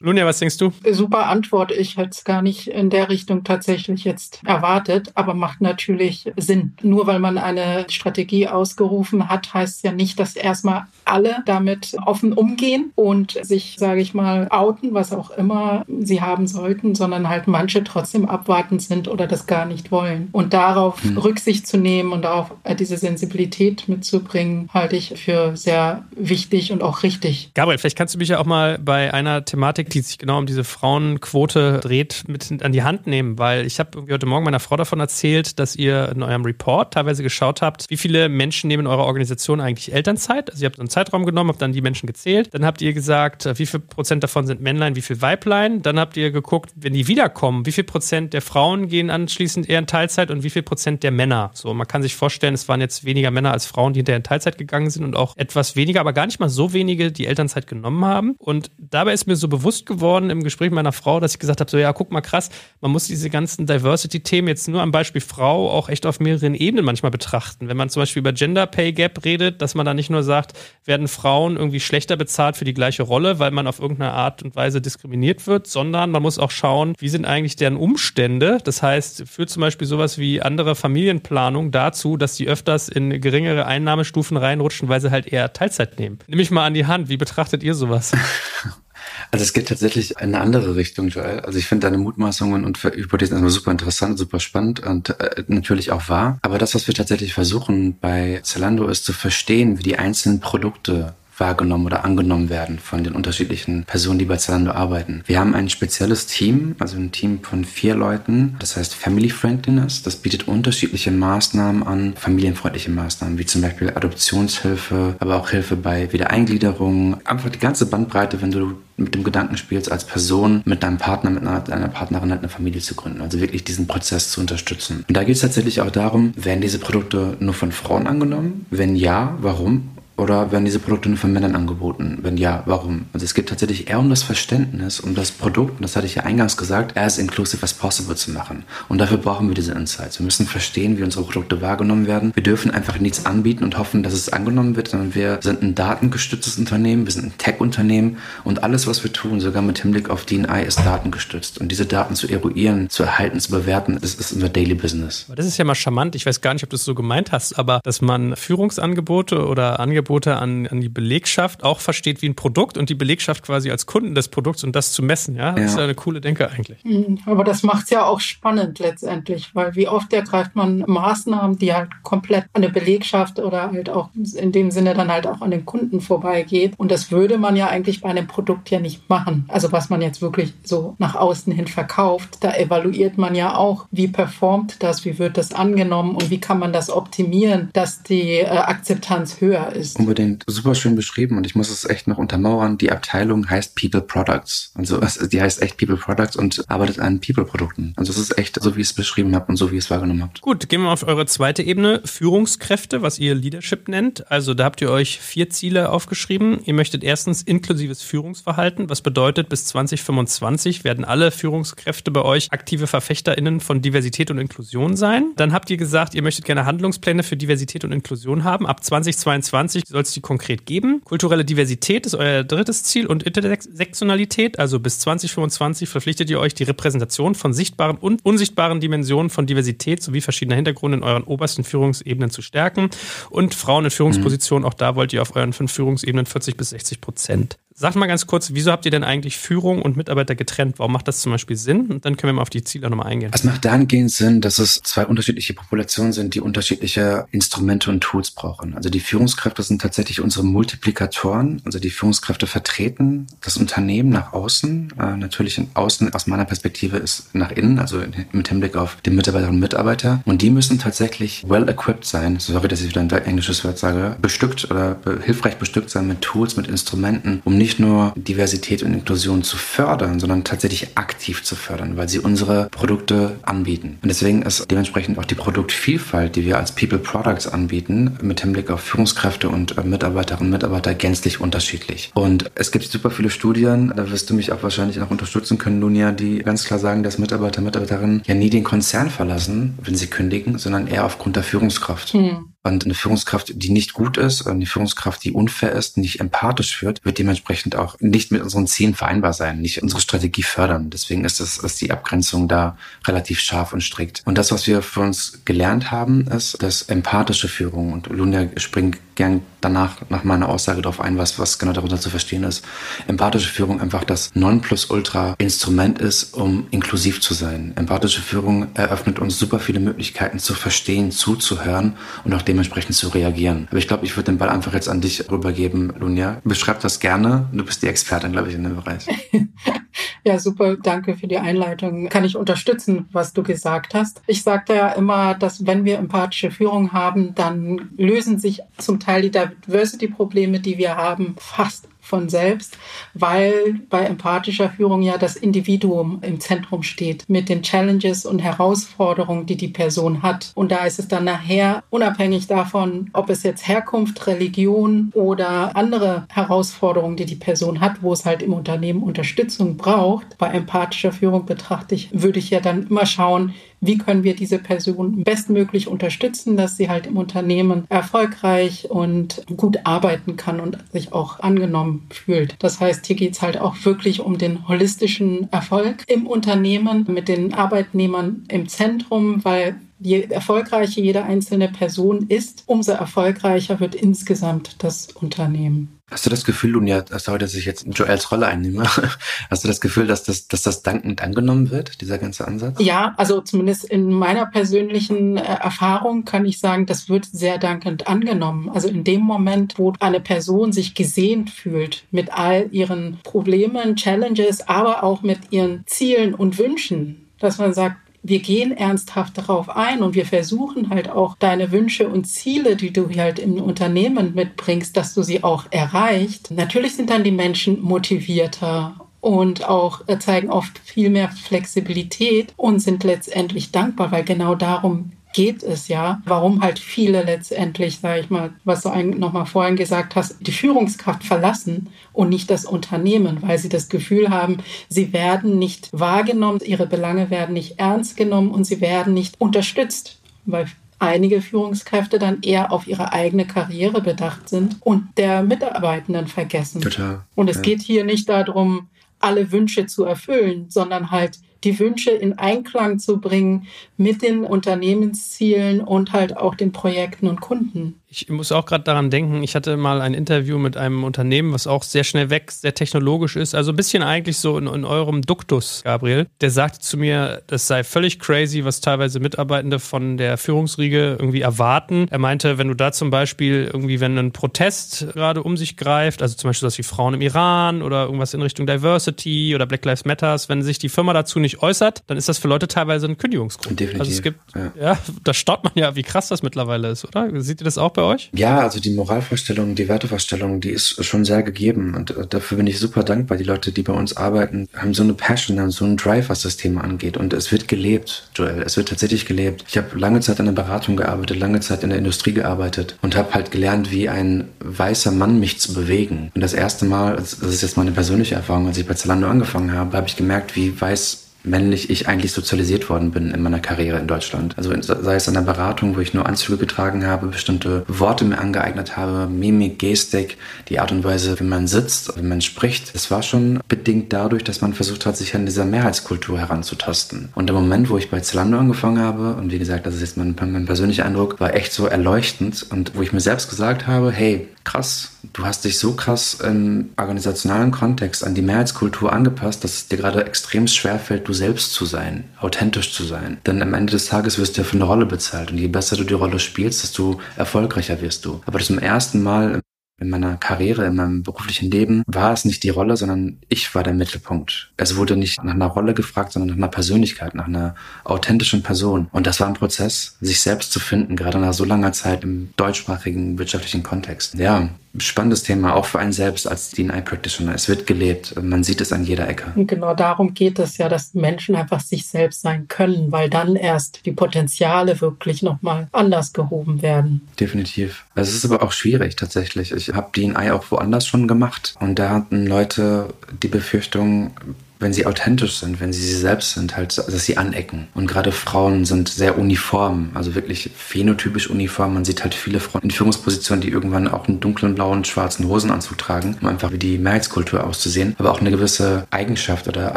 [0.00, 0.72] Lunja, was denkst du?
[0.90, 1.72] Super Antwort.
[1.72, 6.74] Ich hätte es gar nicht in der Richtung tatsächlich jetzt erwartet, aber macht natürlich Sinn.
[6.82, 12.32] Nur weil man eine Strategie ausgerufen hat, heißt ja nicht, dass erstmal alle damit offen
[12.32, 17.46] umgehen und sich, sage ich mal, outen, was auch immer sie haben sollten, sondern halt
[17.46, 20.28] manche trotzdem abwartend sind oder das gar nicht wollen.
[20.32, 21.16] Und darauf hm.
[21.18, 26.82] Rücksicht zu nehmen und darauf äh, diese Sensibilität mitzubringen, halte ich für sehr wichtig und
[26.82, 27.50] auch richtig.
[27.54, 30.46] Gabriel, vielleicht kannst du mich ja auch mal bei einer Thematik, die sich genau um
[30.46, 34.76] diese Frauenquote dreht, mit an die Hand nehmen, weil ich habe heute Morgen meiner Frau
[34.76, 38.86] davon erzählt, dass ihr in eurem Report teilweise geschaut habt, wie viele Menschen nehmen in
[38.86, 40.50] eurer Organisation eigentlich Elternzeit.
[40.50, 42.52] Also ihr habt einen Zeitraum genommen, habt dann die Menschen gezählt.
[42.52, 45.82] Dann habt ihr gesagt, äh, wie viel Prozent davon sind Männlein, wie viel Weiblein.
[45.82, 49.78] Dann habt ihr geguckt, wenn die wiederkommen, wie viel Prozent der Frauen gehen anschließend eher
[49.78, 51.50] in Teilzeit und wie viel Prozent der Männer.
[51.54, 54.22] So, man kann sich vorstellen, es waren jetzt weniger Männer als Frauen, die hinterher in
[54.22, 57.66] Teilzeit gegangen sind und auch etwas weniger, aber gar nicht mal so wenige, die Elternzeit
[57.66, 58.34] genommen haben.
[58.38, 61.60] Und dabei ist mir so bewusst geworden im Gespräch mit meiner Frau, dass ich gesagt
[61.60, 65.20] habe, so ja, guck mal krass, man muss diese ganzen Diversity-Themen jetzt nur am Beispiel
[65.20, 67.68] Frau auch echt auf mehreren Ebenen manchmal betrachten.
[67.68, 70.52] Wenn man zum Beispiel über Gender Pay Gap redet, dass man da nicht nur sagt,
[70.84, 74.56] werden Frauen irgendwie schlechter bezahlt für die gleiche Rolle, weil man auf irgendeine Art und
[74.56, 78.58] Weise diskriminiert wird, sondern man muss auch schauen, wie sind eigentlich deren Umstände.
[78.64, 83.66] Das heißt, führt zum Beispiel sowas wie andere Familienplanung dazu, dass sie öfters in geringere
[83.66, 86.18] Einnahmestufen reinrutschen, weil sie halt eher Teilzeit nehmen.
[86.26, 87.08] Nimm mich mal an die Hand.
[87.08, 88.12] Wie betrachtet ihr sowas?
[89.30, 91.40] Also es geht tatsächlich in eine andere Richtung, Joel.
[91.40, 95.90] Also ich finde deine Mutmaßungen und Hypothesen erstmal super interessant, super spannend und äh, natürlich
[95.92, 96.38] auch wahr.
[96.42, 101.14] Aber das, was wir tatsächlich versuchen bei Zalando, ist zu verstehen, wie die einzelnen Produkte
[101.38, 105.22] wahrgenommen oder angenommen werden von den unterschiedlichen Personen, die bei Zalando arbeiten.
[105.26, 110.02] Wir haben ein spezielles Team, also ein Team von vier Leuten, das heißt Family Friendliness.
[110.02, 116.12] Das bietet unterschiedliche Maßnahmen an, familienfreundliche Maßnahmen, wie zum Beispiel Adoptionshilfe, aber auch Hilfe bei
[116.12, 117.18] Wiedereingliederung.
[117.26, 121.30] Einfach die ganze Bandbreite, wenn du mit dem Gedanken spielst, als Person mit deinem Partner,
[121.30, 123.20] mit einer, deiner Partnerin halt eine Familie zu gründen.
[123.20, 125.04] Also wirklich diesen Prozess zu unterstützen.
[125.06, 128.66] Und da geht es tatsächlich auch darum, werden diese Produkte nur von Frauen angenommen?
[128.70, 129.90] Wenn ja, warum?
[130.18, 132.18] Oder werden diese Produkte nur von Männern angeboten?
[132.22, 133.04] Wenn ja, warum?
[133.12, 136.14] Also es geht tatsächlich eher um das Verständnis, um das Produkt, und das hatte ich
[136.14, 138.64] ja eingangs gesagt, as inclusive as possible zu machen.
[138.88, 140.18] Und dafür brauchen wir diese Insights.
[140.18, 142.32] Wir müssen verstehen, wie unsere Produkte wahrgenommen werden.
[142.34, 145.74] Wir dürfen einfach nichts anbieten und hoffen, dass es angenommen wird, sondern wir sind ein
[145.74, 150.24] datengestütztes Unternehmen, wir sind ein Tech-Unternehmen und alles, was wir tun, sogar mit Hinblick auf
[150.24, 151.58] DNI, ist datengestützt.
[151.58, 155.26] Und diese Daten zu eruieren, zu erhalten, zu bewerten, das ist unser Daily Business.
[155.36, 156.14] Das ist ja mal charmant.
[156.14, 159.78] Ich weiß gar nicht, ob du es so gemeint hast, aber dass man Führungsangebote oder
[159.78, 163.86] Angebote an, an die Belegschaft auch versteht wie ein Produkt und die Belegschaft quasi als
[163.86, 165.36] Kunden des Produkts und das zu messen.
[165.36, 165.66] Ja, das ja.
[165.66, 166.84] ist ja eine coole Denke eigentlich.
[166.84, 171.58] Mhm, aber das macht es ja auch spannend letztendlich, weil wie oft ergreift man Maßnahmen,
[171.58, 175.40] die halt komplett an der Belegschaft oder halt auch in dem Sinne dann halt auch
[175.40, 176.74] an den Kunden vorbeigeht.
[176.76, 179.44] Und das würde man ja eigentlich bei einem Produkt ja nicht machen.
[179.48, 183.86] Also was man jetzt wirklich so nach außen hin verkauft, da evaluiert man ja auch,
[183.90, 188.38] wie performt das, wie wird das angenommen und wie kann man das optimieren, dass die
[188.38, 189.95] äh, Akzeptanz höher ist.
[189.98, 192.78] Unbedingt super schön beschrieben und ich muss es echt noch untermauern.
[192.78, 194.72] Die Abteilung heißt People Products.
[194.74, 197.94] Also die heißt echt People Products und arbeitet an People-Produkten.
[197.96, 199.90] Also es ist echt so, wie ich es beschrieben habe und so, wie ihr es
[199.90, 200.42] wahrgenommen habt.
[200.42, 204.30] Gut, gehen wir auf eure zweite Ebene, Führungskräfte, was ihr Leadership nennt.
[204.30, 206.60] Also da habt ihr euch vier Ziele aufgeschrieben.
[206.64, 212.86] Ihr möchtet erstens inklusives Führungsverhalten, was bedeutet, bis 2025 werden alle Führungskräfte bei euch aktive
[212.86, 215.32] VerfechterInnen von Diversität und Inklusion sein.
[215.36, 218.66] Dann habt ihr gesagt, ihr möchtet gerne Handlungspläne für Diversität und Inklusion haben.
[218.66, 221.00] Ab 2022 soll es die konkret geben.
[221.04, 224.58] Kulturelle Diversität ist euer drittes Ziel und Intersektionalität.
[224.58, 230.02] Also bis 2025 verpflichtet ihr euch, die Repräsentation von sichtbaren und unsichtbaren Dimensionen von Diversität
[230.02, 232.90] sowie verschiedener Hintergründe in euren obersten Führungsebenen zu stärken.
[233.30, 234.68] Und Frauen in Führungspositionen, mhm.
[234.68, 238.26] auch da wollt ihr auf euren fünf Führungsebenen 40 bis 60 Prozent Sag mal ganz
[238.26, 240.78] kurz, wieso habt ihr denn eigentlich Führung und Mitarbeiter getrennt?
[240.78, 241.88] Warum macht das zum Beispiel Sinn?
[241.90, 243.30] Und dann können wir mal auf die Ziele nochmal eingehen.
[243.34, 248.30] Es macht dahingehend Sinn, dass es zwei unterschiedliche Populationen sind, die unterschiedliche Instrumente und Tools
[248.30, 248.74] brauchen.
[248.74, 251.60] Also die Führungskräfte sind tatsächlich unsere Multiplikatoren.
[251.66, 254.94] Also die Führungskräfte vertreten das Unternehmen nach außen.
[254.98, 259.10] Äh, natürlich in außen aus meiner Perspektive ist nach innen, also mit Hinblick auf die
[259.10, 260.22] Mitarbeiterinnen und Mitarbeiter.
[260.24, 262.38] Und die müssen tatsächlich well equipped sein.
[262.40, 264.16] Sorry, dass ich wieder ein englisches Wort sage.
[264.22, 268.94] Bestückt oder hilfreich bestückt sein mit Tools, mit Instrumenten, um nicht nicht nur Diversität und
[268.94, 273.98] Inklusion zu fördern, sondern tatsächlich aktiv zu fördern, weil sie unsere Produkte anbieten.
[274.02, 278.70] Und deswegen ist dementsprechend auch die Produktvielfalt, die wir als People Products anbieten, mit Hinblick
[278.70, 282.12] auf Führungskräfte und äh, Mitarbeiterinnen und Mitarbeiter gänzlich unterschiedlich.
[282.14, 285.80] Und es gibt super viele Studien, da wirst du mich auch wahrscheinlich auch unterstützen können,
[285.80, 290.06] Lunia, die ganz klar sagen, dass Mitarbeiter, Mitarbeiterinnen ja nie den Konzern verlassen, wenn sie
[290.06, 292.12] kündigen, sondern eher aufgrund der Führungskraft.
[292.12, 292.52] Hm.
[292.66, 297.04] Und eine Führungskraft, die nicht gut ist, eine Führungskraft, die unfair ist, nicht empathisch führt,
[297.04, 300.90] wird dementsprechend auch nicht mit unseren Zielen vereinbar sein, nicht unsere Strategie fördern.
[300.90, 302.76] Deswegen ist, das, ist die Abgrenzung da
[303.06, 304.22] relativ scharf und strikt.
[304.24, 308.98] Und das, was wir für uns gelernt haben, ist, dass empathische Führung, und Lunia springt
[309.16, 312.64] gern danach nach meiner Aussage darauf ein, was, was genau darunter zu verstehen ist.
[313.08, 317.72] Empathische Führung einfach das Nonplusultra-Instrument ist, um inklusiv zu sein.
[317.76, 323.66] Empathische Führung eröffnet uns super viele Möglichkeiten zu verstehen, zuzuhören und auch dementsprechend zu reagieren.
[323.70, 326.40] Aber ich glaube, ich würde den Ball einfach jetzt an dich rübergeben, Lunia.
[326.44, 327.48] Beschreib das gerne.
[327.52, 329.06] Du bist die Expertin, glaube ich, in dem Bereich.
[330.26, 330.76] ja, super.
[330.76, 332.08] Danke für die Einleitung.
[332.08, 334.22] Kann ich unterstützen, was du gesagt hast.
[334.26, 339.22] Ich sagte ja immer, dass wenn wir empathische Führung haben, dann lösen sich zum Teil
[339.22, 342.78] die Diversity-Probleme, die wir haben, fast von selbst,
[343.14, 349.46] weil bei empathischer Führung ja das Individuum im Zentrum steht mit den Challenges und Herausforderungen,
[349.46, 350.52] die die Person hat.
[350.54, 356.26] Und da ist es dann nachher unabhängig davon, ob es jetzt Herkunft, Religion oder andere
[356.32, 360.38] Herausforderungen, die die Person hat, wo es halt im Unternehmen Unterstützung braucht.
[360.38, 364.58] Bei empathischer Führung betrachte ich, würde ich ja dann immer schauen, wie können wir diese
[364.58, 371.12] Person bestmöglich unterstützen, dass sie halt im Unternehmen erfolgreich und gut arbeiten kann und sich
[371.12, 372.56] auch angenommen fühlt.
[372.58, 377.28] Das heißt, hier geht es halt auch wirklich um den holistischen Erfolg im Unternehmen mit
[377.28, 384.76] den Arbeitnehmern im Zentrum, weil je erfolgreicher jede einzelne Person ist, umso erfolgreicher wird insgesamt
[384.82, 385.95] das Unternehmen.
[386.08, 388.84] Hast du das Gefühl, Lunia, sorry, dass ich jetzt Joels Rolle einnehme,
[389.50, 392.76] hast du das Gefühl, dass das, dass das dankend angenommen wird, dieser ganze Ansatz?
[392.78, 398.06] Ja, also zumindest in meiner persönlichen äh, Erfahrung kann ich sagen, das wird sehr dankend
[398.06, 398.70] angenommen.
[398.70, 404.68] Also in dem Moment, wo eine Person sich gesehen fühlt mit all ihren Problemen, Challenges,
[404.68, 407.96] aber auch mit ihren Zielen und Wünschen, dass man sagt,
[408.28, 412.92] wir gehen ernsthaft darauf ein und wir versuchen halt auch deine Wünsche und Ziele, die
[412.92, 416.50] du halt im Unternehmen mitbringst, dass du sie auch erreicht.
[416.50, 422.80] Natürlich sind dann die Menschen motivierter und auch äh, zeigen oft viel mehr Flexibilität und
[422.80, 428.30] sind letztendlich dankbar, weil genau darum geht es ja, warum halt viele letztendlich, sage ich
[428.30, 433.58] mal, was du nochmal vorhin gesagt hast, die Führungskraft verlassen und nicht das Unternehmen, weil
[433.58, 434.56] sie das Gefühl haben,
[434.88, 440.22] sie werden nicht wahrgenommen, ihre Belange werden nicht ernst genommen und sie werden nicht unterstützt,
[440.46, 440.68] weil
[440.98, 446.80] einige Führungskräfte dann eher auf ihre eigene Karriere bedacht sind und der Mitarbeitenden vergessen.
[446.80, 447.24] Total.
[447.34, 447.62] Und es ja.
[447.62, 453.20] geht hier nicht darum, alle Wünsche zu erfüllen, sondern halt die Wünsche in Einklang zu
[453.20, 453.66] bringen
[453.96, 458.00] mit den Unternehmenszielen und halt auch den Projekten und Kunden.
[458.18, 461.66] Ich muss auch gerade daran denken, ich hatte mal ein Interview mit einem Unternehmen, was
[461.66, 465.20] auch sehr schnell wächst, sehr technologisch ist, also ein bisschen eigentlich so in, in eurem
[465.20, 466.26] Duktus, Gabriel.
[466.40, 471.42] Der sagte zu mir, das sei völlig crazy, was teilweise Mitarbeitende von der Führungsriege irgendwie
[471.42, 472.06] erwarten.
[472.10, 476.22] Er meinte, wenn du da zum Beispiel irgendwie, wenn ein Protest gerade um sich greift,
[476.22, 479.84] also zum Beispiel das wie Frauen im Iran oder irgendwas in Richtung Diversity oder Black
[479.84, 483.06] Lives Matters, wenn sich die Firma dazu nicht äußert, dann ist das für Leute teilweise
[483.08, 483.78] ein Kündigungsgrund.
[483.78, 484.00] Definitiv.
[484.00, 487.28] Also es gibt, ja, ja da staut man ja, wie krass das mittlerweile ist, oder?
[487.42, 488.30] Seht ihr das auch bei euch?
[488.34, 492.66] Ja, also die Moralvorstellung, die Wertevorstellung, die ist schon sehr gegeben und äh, dafür bin
[492.66, 493.38] ich super dankbar.
[493.38, 496.42] Die Leute, die bei uns arbeiten, haben so eine Passion, haben so einen Drive, was
[496.42, 498.62] das Thema angeht und es wird gelebt, Joel.
[498.62, 499.64] Es wird tatsächlich gelebt.
[499.68, 503.16] Ich habe lange Zeit in der Beratung gearbeitet, lange Zeit in der Industrie gearbeitet und
[503.16, 506.30] habe halt gelernt, wie ein weißer Mann mich zu bewegen.
[506.34, 509.72] Und das erste Mal, das ist jetzt meine persönliche Erfahrung, als ich bei Zalando angefangen
[509.72, 513.98] habe, habe ich gemerkt, wie weiß männlich ich eigentlich sozialisiert worden bin in meiner Karriere
[513.98, 514.54] in Deutschland.
[514.56, 518.38] Also sei es an der Beratung, wo ich nur Anzüge getragen habe, bestimmte Worte mir
[518.38, 520.36] angeeignet habe, Mimik, Gestik,
[520.68, 522.94] die Art und Weise, wie man sitzt, wie man spricht.
[522.94, 527.28] Es war schon bedingt dadurch, dass man versucht hat, sich an dieser Mehrheitskultur heranzutasten.
[527.34, 530.16] Und der Moment, wo ich bei Zalando angefangen habe, und wie gesagt, das ist jetzt
[530.16, 534.10] mein, mein persönlicher Eindruck, war echt so erleuchtend und wo ich mir selbst gesagt habe,
[534.10, 539.74] hey, krass, du hast dich so krass im organisationalen Kontext an die Mehrheitskultur angepasst, dass
[539.74, 543.38] es dir gerade extrem schwer fällt, du selbst zu sein, authentisch zu sein.
[543.46, 545.96] Denn am Ende des Tages wirst du ja für eine Rolle bezahlt und je besser
[545.96, 548.40] du die Rolle spielst, desto erfolgreicher wirst du.
[548.46, 549.60] Aber zum ersten Mal
[549.98, 553.82] in meiner Karriere, in meinem beruflichen Leben war es nicht die Rolle, sondern ich war
[553.82, 554.72] der Mittelpunkt.
[554.76, 559.08] Es wurde nicht nach einer Rolle gefragt, sondern nach einer Persönlichkeit, nach einer authentischen Person.
[559.12, 562.50] Und das war ein Prozess, sich selbst zu finden, gerade nach so langer Zeit im
[562.56, 564.34] deutschsprachigen wirtschaftlichen Kontext.
[564.34, 567.54] Ja, spannendes Thema, auch für einen selbst als DNI Practitioner.
[567.54, 569.52] Es wird gelebt, man sieht es an jeder Ecke.
[569.54, 573.56] Und genau darum geht es ja, dass Menschen einfach sich selbst sein können, weil dann
[573.56, 577.26] erst die Potenziale wirklich nochmal anders gehoben werden.
[577.38, 578.04] Definitiv.
[578.14, 579.72] Es ist aber auch schwierig tatsächlich.
[579.72, 583.08] Ich habe DNI auch woanders schon gemacht und da hatten Leute
[583.42, 584.32] die Befürchtung,
[584.78, 587.88] wenn sie authentisch sind, wenn sie sie selbst sind, halt, dass sie anecken.
[587.94, 591.94] Und gerade Frauen sind sehr uniform, also wirklich phänotypisch uniform.
[591.94, 595.98] Man sieht halt viele Frauen in Führungspositionen, die irgendwann auch einen dunklen blauen, schwarzen Hosenanzug
[595.98, 599.96] tragen, um einfach wie die Mehrheitskultur auszusehen, aber auch eine gewisse Eigenschaft oder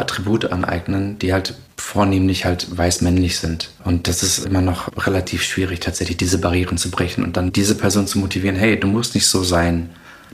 [0.00, 3.70] Attribute aneignen, die halt vornehmlich halt weiß-männlich sind.
[3.84, 7.74] Und das ist immer noch relativ schwierig, tatsächlich diese Barrieren zu brechen und dann diese
[7.74, 9.90] Person zu motivieren, hey, du musst nicht so sein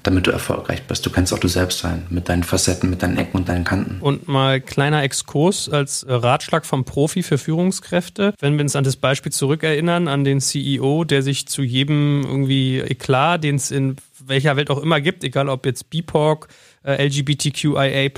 [0.07, 1.05] damit du erfolgreich bist.
[1.05, 3.99] Du kannst auch du selbst sein, mit deinen Facetten, mit deinen Ecken und deinen Kanten.
[4.01, 8.35] Und mal kleiner Exkurs als äh, Ratschlag vom Profi für Führungskräfte.
[8.38, 12.79] Wenn wir uns an das Beispiel zurückerinnern, an den CEO, der sich zu jedem irgendwie
[12.79, 16.49] Eklat, den es in welcher Welt auch immer gibt, egal ob jetzt BIPOC,
[16.87, 18.11] äh, LGBTQIA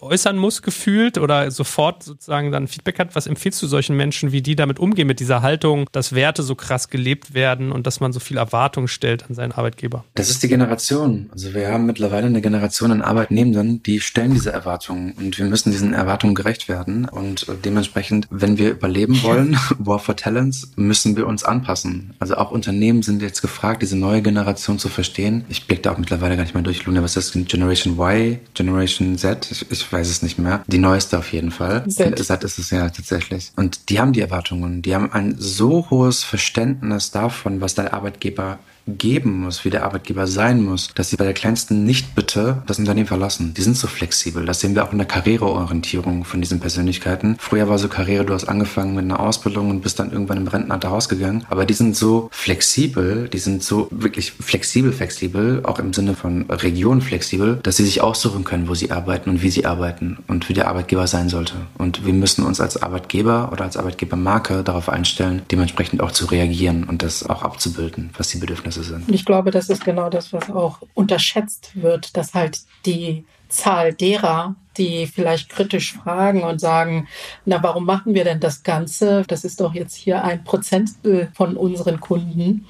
[0.00, 3.14] äußern muss, gefühlt oder sofort sozusagen dann Feedback hat.
[3.14, 6.54] Was empfiehlst du solchen Menschen, wie die damit umgehen, mit dieser Haltung, dass Werte so
[6.54, 10.04] krass gelebt werden und dass man so viel Erwartung stellt an seinen Arbeitgeber?
[10.14, 11.28] Das ist die Generation.
[11.30, 15.70] Also wir haben mittlerweile eine Generation an Arbeitnehmenden, die stellen diese Erwartungen und wir müssen
[15.70, 21.26] diesen Erwartungen gerecht werden und dementsprechend, wenn wir überleben wollen, War for Talents, müssen wir
[21.26, 22.14] uns anpassen.
[22.18, 25.44] Also auch Unternehmen sind jetzt gefragt, diese neue Generation zu verstehen.
[25.50, 27.44] Ich blicke da auch mittlerweile gar nicht mehr durch, Luna, was ist das?
[27.46, 30.62] Generation Y Y, Generation Z, ich, ich, weiß es nicht mehr.
[30.66, 31.88] Die neueste auf jeden Fall.
[31.88, 32.18] Z.
[32.18, 33.52] Z ist es ja tatsächlich.
[33.56, 34.82] Und die haben die Erwartungen.
[34.82, 40.26] Die haben ein so hohes Verständnis davon, was der Arbeitgeber geben muss, wie der Arbeitgeber
[40.26, 43.52] sein muss, dass sie bei der kleinsten Nicht-Bitte das Unternehmen verlassen.
[43.54, 44.44] Die sind so flexibel.
[44.44, 47.36] Das sehen wir auch in der Karriereorientierung von diesen Persönlichkeiten.
[47.38, 50.46] Früher war so Karriere, du hast angefangen mit einer Ausbildung und bist dann irgendwann im
[50.46, 51.44] Rentenalter rausgegangen.
[51.50, 56.48] Aber die sind so flexibel, die sind so wirklich flexibel, flexibel, auch im Sinne von
[56.48, 60.48] Region flexibel, dass sie sich aussuchen können, wo sie arbeiten und wie sie arbeiten und
[60.48, 61.54] wie der Arbeitgeber sein sollte.
[61.76, 66.84] Und wir müssen uns als Arbeitgeber oder als Arbeitgebermarke darauf einstellen, dementsprechend auch zu reagieren
[66.84, 69.14] und das auch abzubilden, was die Bedürfnisse Ergebnisse sind.
[69.14, 74.56] Ich glaube, das ist genau das, was auch unterschätzt wird, dass halt die Zahl derer,
[74.76, 77.08] die vielleicht kritisch fragen und sagen,
[77.44, 79.22] na, warum machen wir denn das Ganze?
[79.26, 80.90] Das ist doch jetzt hier ein Prozent
[81.34, 82.66] von unseren Kunden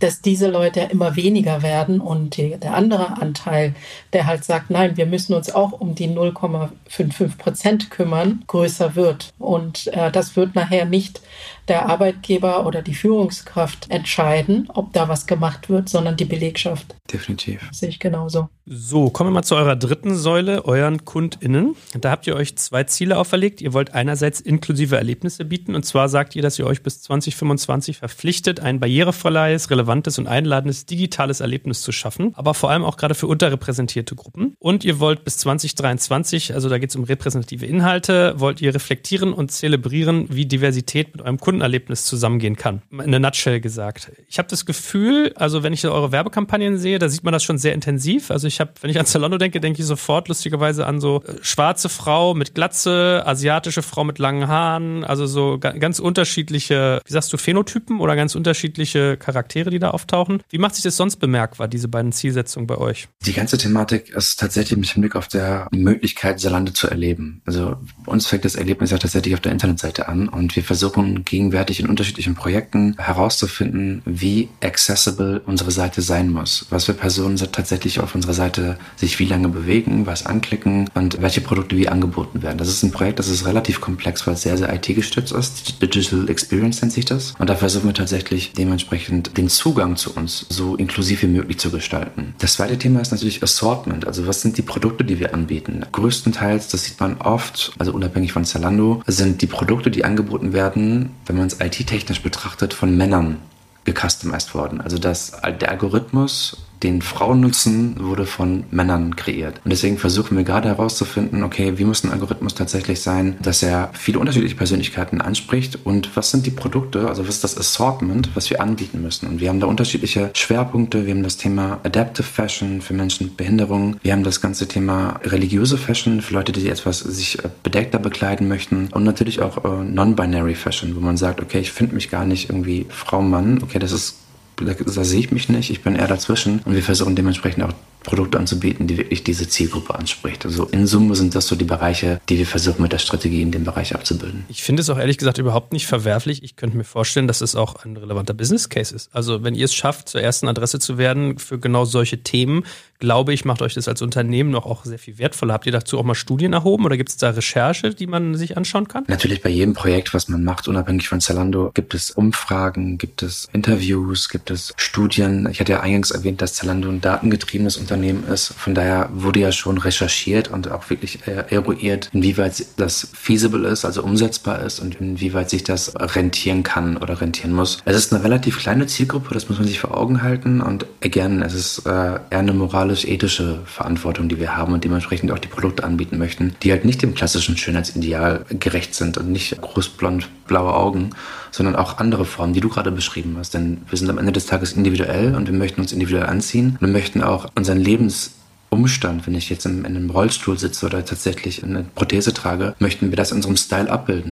[0.00, 3.74] dass diese Leute immer weniger werden und die, der andere Anteil,
[4.12, 9.32] der halt sagt, nein, wir müssen uns auch um die 0,55 Prozent kümmern, größer wird.
[9.38, 11.20] Und äh, das wird nachher nicht
[11.68, 16.94] der Arbeitgeber oder die Führungskraft entscheiden, ob da was gemacht wird, sondern die Belegschaft.
[17.12, 17.68] Definitiv.
[17.72, 18.48] sehe ich genauso.
[18.66, 21.74] So, kommen wir mal zu eurer dritten Säule, euren KundInnen.
[21.98, 23.62] Da habt ihr euch zwei Ziele auferlegt.
[23.62, 25.74] Ihr wollt einerseits inklusive Erlebnisse bieten.
[25.74, 30.84] Und zwar sagt ihr, dass ihr euch bis 2025 verpflichtet, ein barrierefreies, relevantes und einladendes
[30.84, 32.32] digitales Erlebnis zu schaffen.
[32.34, 34.54] Aber vor allem auch gerade für unterrepräsentierte Gruppen.
[34.58, 39.32] Und ihr wollt bis 2023, also da geht es um repräsentative Inhalte, wollt ihr reflektieren
[39.32, 42.82] und zelebrieren, wie Diversität mit eurem Kundenerlebnis zusammengehen kann.
[42.90, 44.12] In einer Nutshell gesagt.
[44.28, 47.58] Ich habe das Gefühl, also wenn ich eure Werbekampagnen sehe, da sieht man das schon
[47.58, 48.30] sehr intensiv.
[48.30, 51.34] Also ich habe, wenn ich an Zalando denke, denke ich sofort lustigerweise an so äh,
[51.42, 57.12] schwarze Frau mit Glatze, asiatische Frau mit langen Haaren, also so ga ganz unterschiedliche, wie
[57.12, 60.42] sagst du, Phänotypen oder ganz unterschiedliche Charaktere, die da auftauchen.
[60.50, 63.08] Wie macht sich das sonst bemerkbar, diese beiden Zielsetzungen bei euch?
[63.26, 67.42] Die ganze Thematik ist tatsächlich mit Blick auf der Möglichkeit, Zalando zu erleben.
[67.44, 71.80] Also uns fängt das Erlebnis ja tatsächlich auf der Internetseite an und wir versuchen gegenwärtig
[71.80, 78.14] in unterschiedlichen Projekten herauszufinden, wie accessible unsere Seite sein muss, was für Personen tatsächlich auf
[78.14, 82.58] unserer Seite sich wie lange bewegen, was anklicken und welche Produkte wie angeboten werden.
[82.58, 85.80] Das ist ein Projekt, das ist relativ komplex, weil es sehr, sehr IT-gestützt ist.
[85.80, 87.34] Digital Experience nennt sich das.
[87.38, 91.70] Und da versuchen wir tatsächlich dementsprechend den Zugang zu uns so inklusiv wie möglich zu
[91.70, 92.34] gestalten.
[92.38, 94.06] Das zweite Thema ist natürlich Assortment.
[94.06, 95.86] Also was sind die Produkte, die wir anbieten?
[95.92, 101.10] Größtenteils, das sieht man oft, also unabhängig von Zalando, sind die Produkte, die angeboten werden,
[101.26, 103.38] wenn man es IT-technisch betrachtet, von Männern
[103.84, 104.80] gecustomized worden.
[104.80, 109.60] Also dass der Algorithmus den Frauen nutzen, wurde von Männern kreiert.
[109.64, 113.90] Und deswegen versuchen wir gerade herauszufinden, okay, wie muss ein Algorithmus tatsächlich sein, dass er
[113.94, 118.50] viele unterschiedliche Persönlichkeiten anspricht und was sind die Produkte, also was ist das Assortment, was
[118.50, 119.28] wir anbieten müssen.
[119.28, 121.06] Und wir haben da unterschiedliche Schwerpunkte.
[121.06, 123.96] Wir haben das Thema Adaptive Fashion für Menschen mit Behinderung.
[124.02, 128.48] Wir haben das ganze Thema religiöse Fashion für Leute, die etwas sich äh, bedeckter bekleiden
[128.48, 128.88] möchten.
[128.92, 132.50] Und natürlich auch äh, Non-Binary Fashion, wo man sagt, okay, ich finde mich gar nicht
[132.50, 133.62] irgendwie Frau, Mann.
[133.62, 134.16] Okay, das ist
[134.60, 136.60] da, da sehe ich mich nicht, ich bin eher dazwischen.
[136.64, 140.46] Und wir versuchen dementsprechend auch Produkte anzubieten, die wirklich diese Zielgruppe anspricht.
[140.46, 143.50] Also in Summe sind das so die Bereiche, die wir versuchen mit der Strategie in
[143.50, 144.46] dem Bereich abzubilden.
[144.48, 146.42] Ich finde es auch ehrlich gesagt überhaupt nicht verwerflich.
[146.42, 149.10] Ich könnte mir vorstellen, dass es auch ein relevanter Business Case ist.
[149.12, 152.64] Also wenn ihr es schafft, zur ersten Adresse zu werden für genau solche Themen,
[152.98, 155.54] glaube ich, macht euch das als Unternehmen noch auch sehr viel wertvoller.
[155.54, 158.56] Habt ihr dazu auch mal Studien erhoben oder gibt es da Recherche, die man sich
[158.56, 159.04] anschauen kann?
[159.06, 163.48] Natürlich bei jedem Projekt, was man macht, unabhängig von Zalando, gibt es Umfragen, gibt es
[163.52, 165.48] Interviews, gibt es Studien.
[165.50, 168.48] Ich hatte ja eingangs erwähnt, dass Zalando ein datengetriebenes Unternehmen ist.
[168.56, 173.84] Von daher wurde ja schon recherchiert und auch wirklich äh, eruiert, inwieweit das feasible ist,
[173.84, 177.78] also umsetzbar ist und inwieweit sich das rentieren kann oder rentieren muss.
[177.84, 181.42] Es ist eine relativ kleine Zielgruppe, das muss man sich vor Augen halten und again,
[181.42, 185.48] es ist äh, eher eine Moral moralisch-ethische Verantwortung, die wir haben und dementsprechend auch die
[185.48, 190.72] Produkte anbieten möchten, die halt nicht dem klassischen Schönheitsideal gerecht sind und nicht großblond blaue
[190.74, 191.10] Augen,
[191.50, 193.52] sondern auch andere Formen, die du gerade beschrieben hast.
[193.52, 196.88] Denn wir sind am Ende des Tages individuell und wir möchten uns individuell anziehen wir
[196.88, 202.32] möchten auch unseren Lebensumstand, wenn ich jetzt in einem Rollstuhl sitze oder tatsächlich eine Prothese
[202.32, 204.30] trage, möchten wir das in unserem Style abbilden.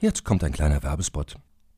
[0.00, 1.36] Jetzt kommt ein kleiner Werbespot.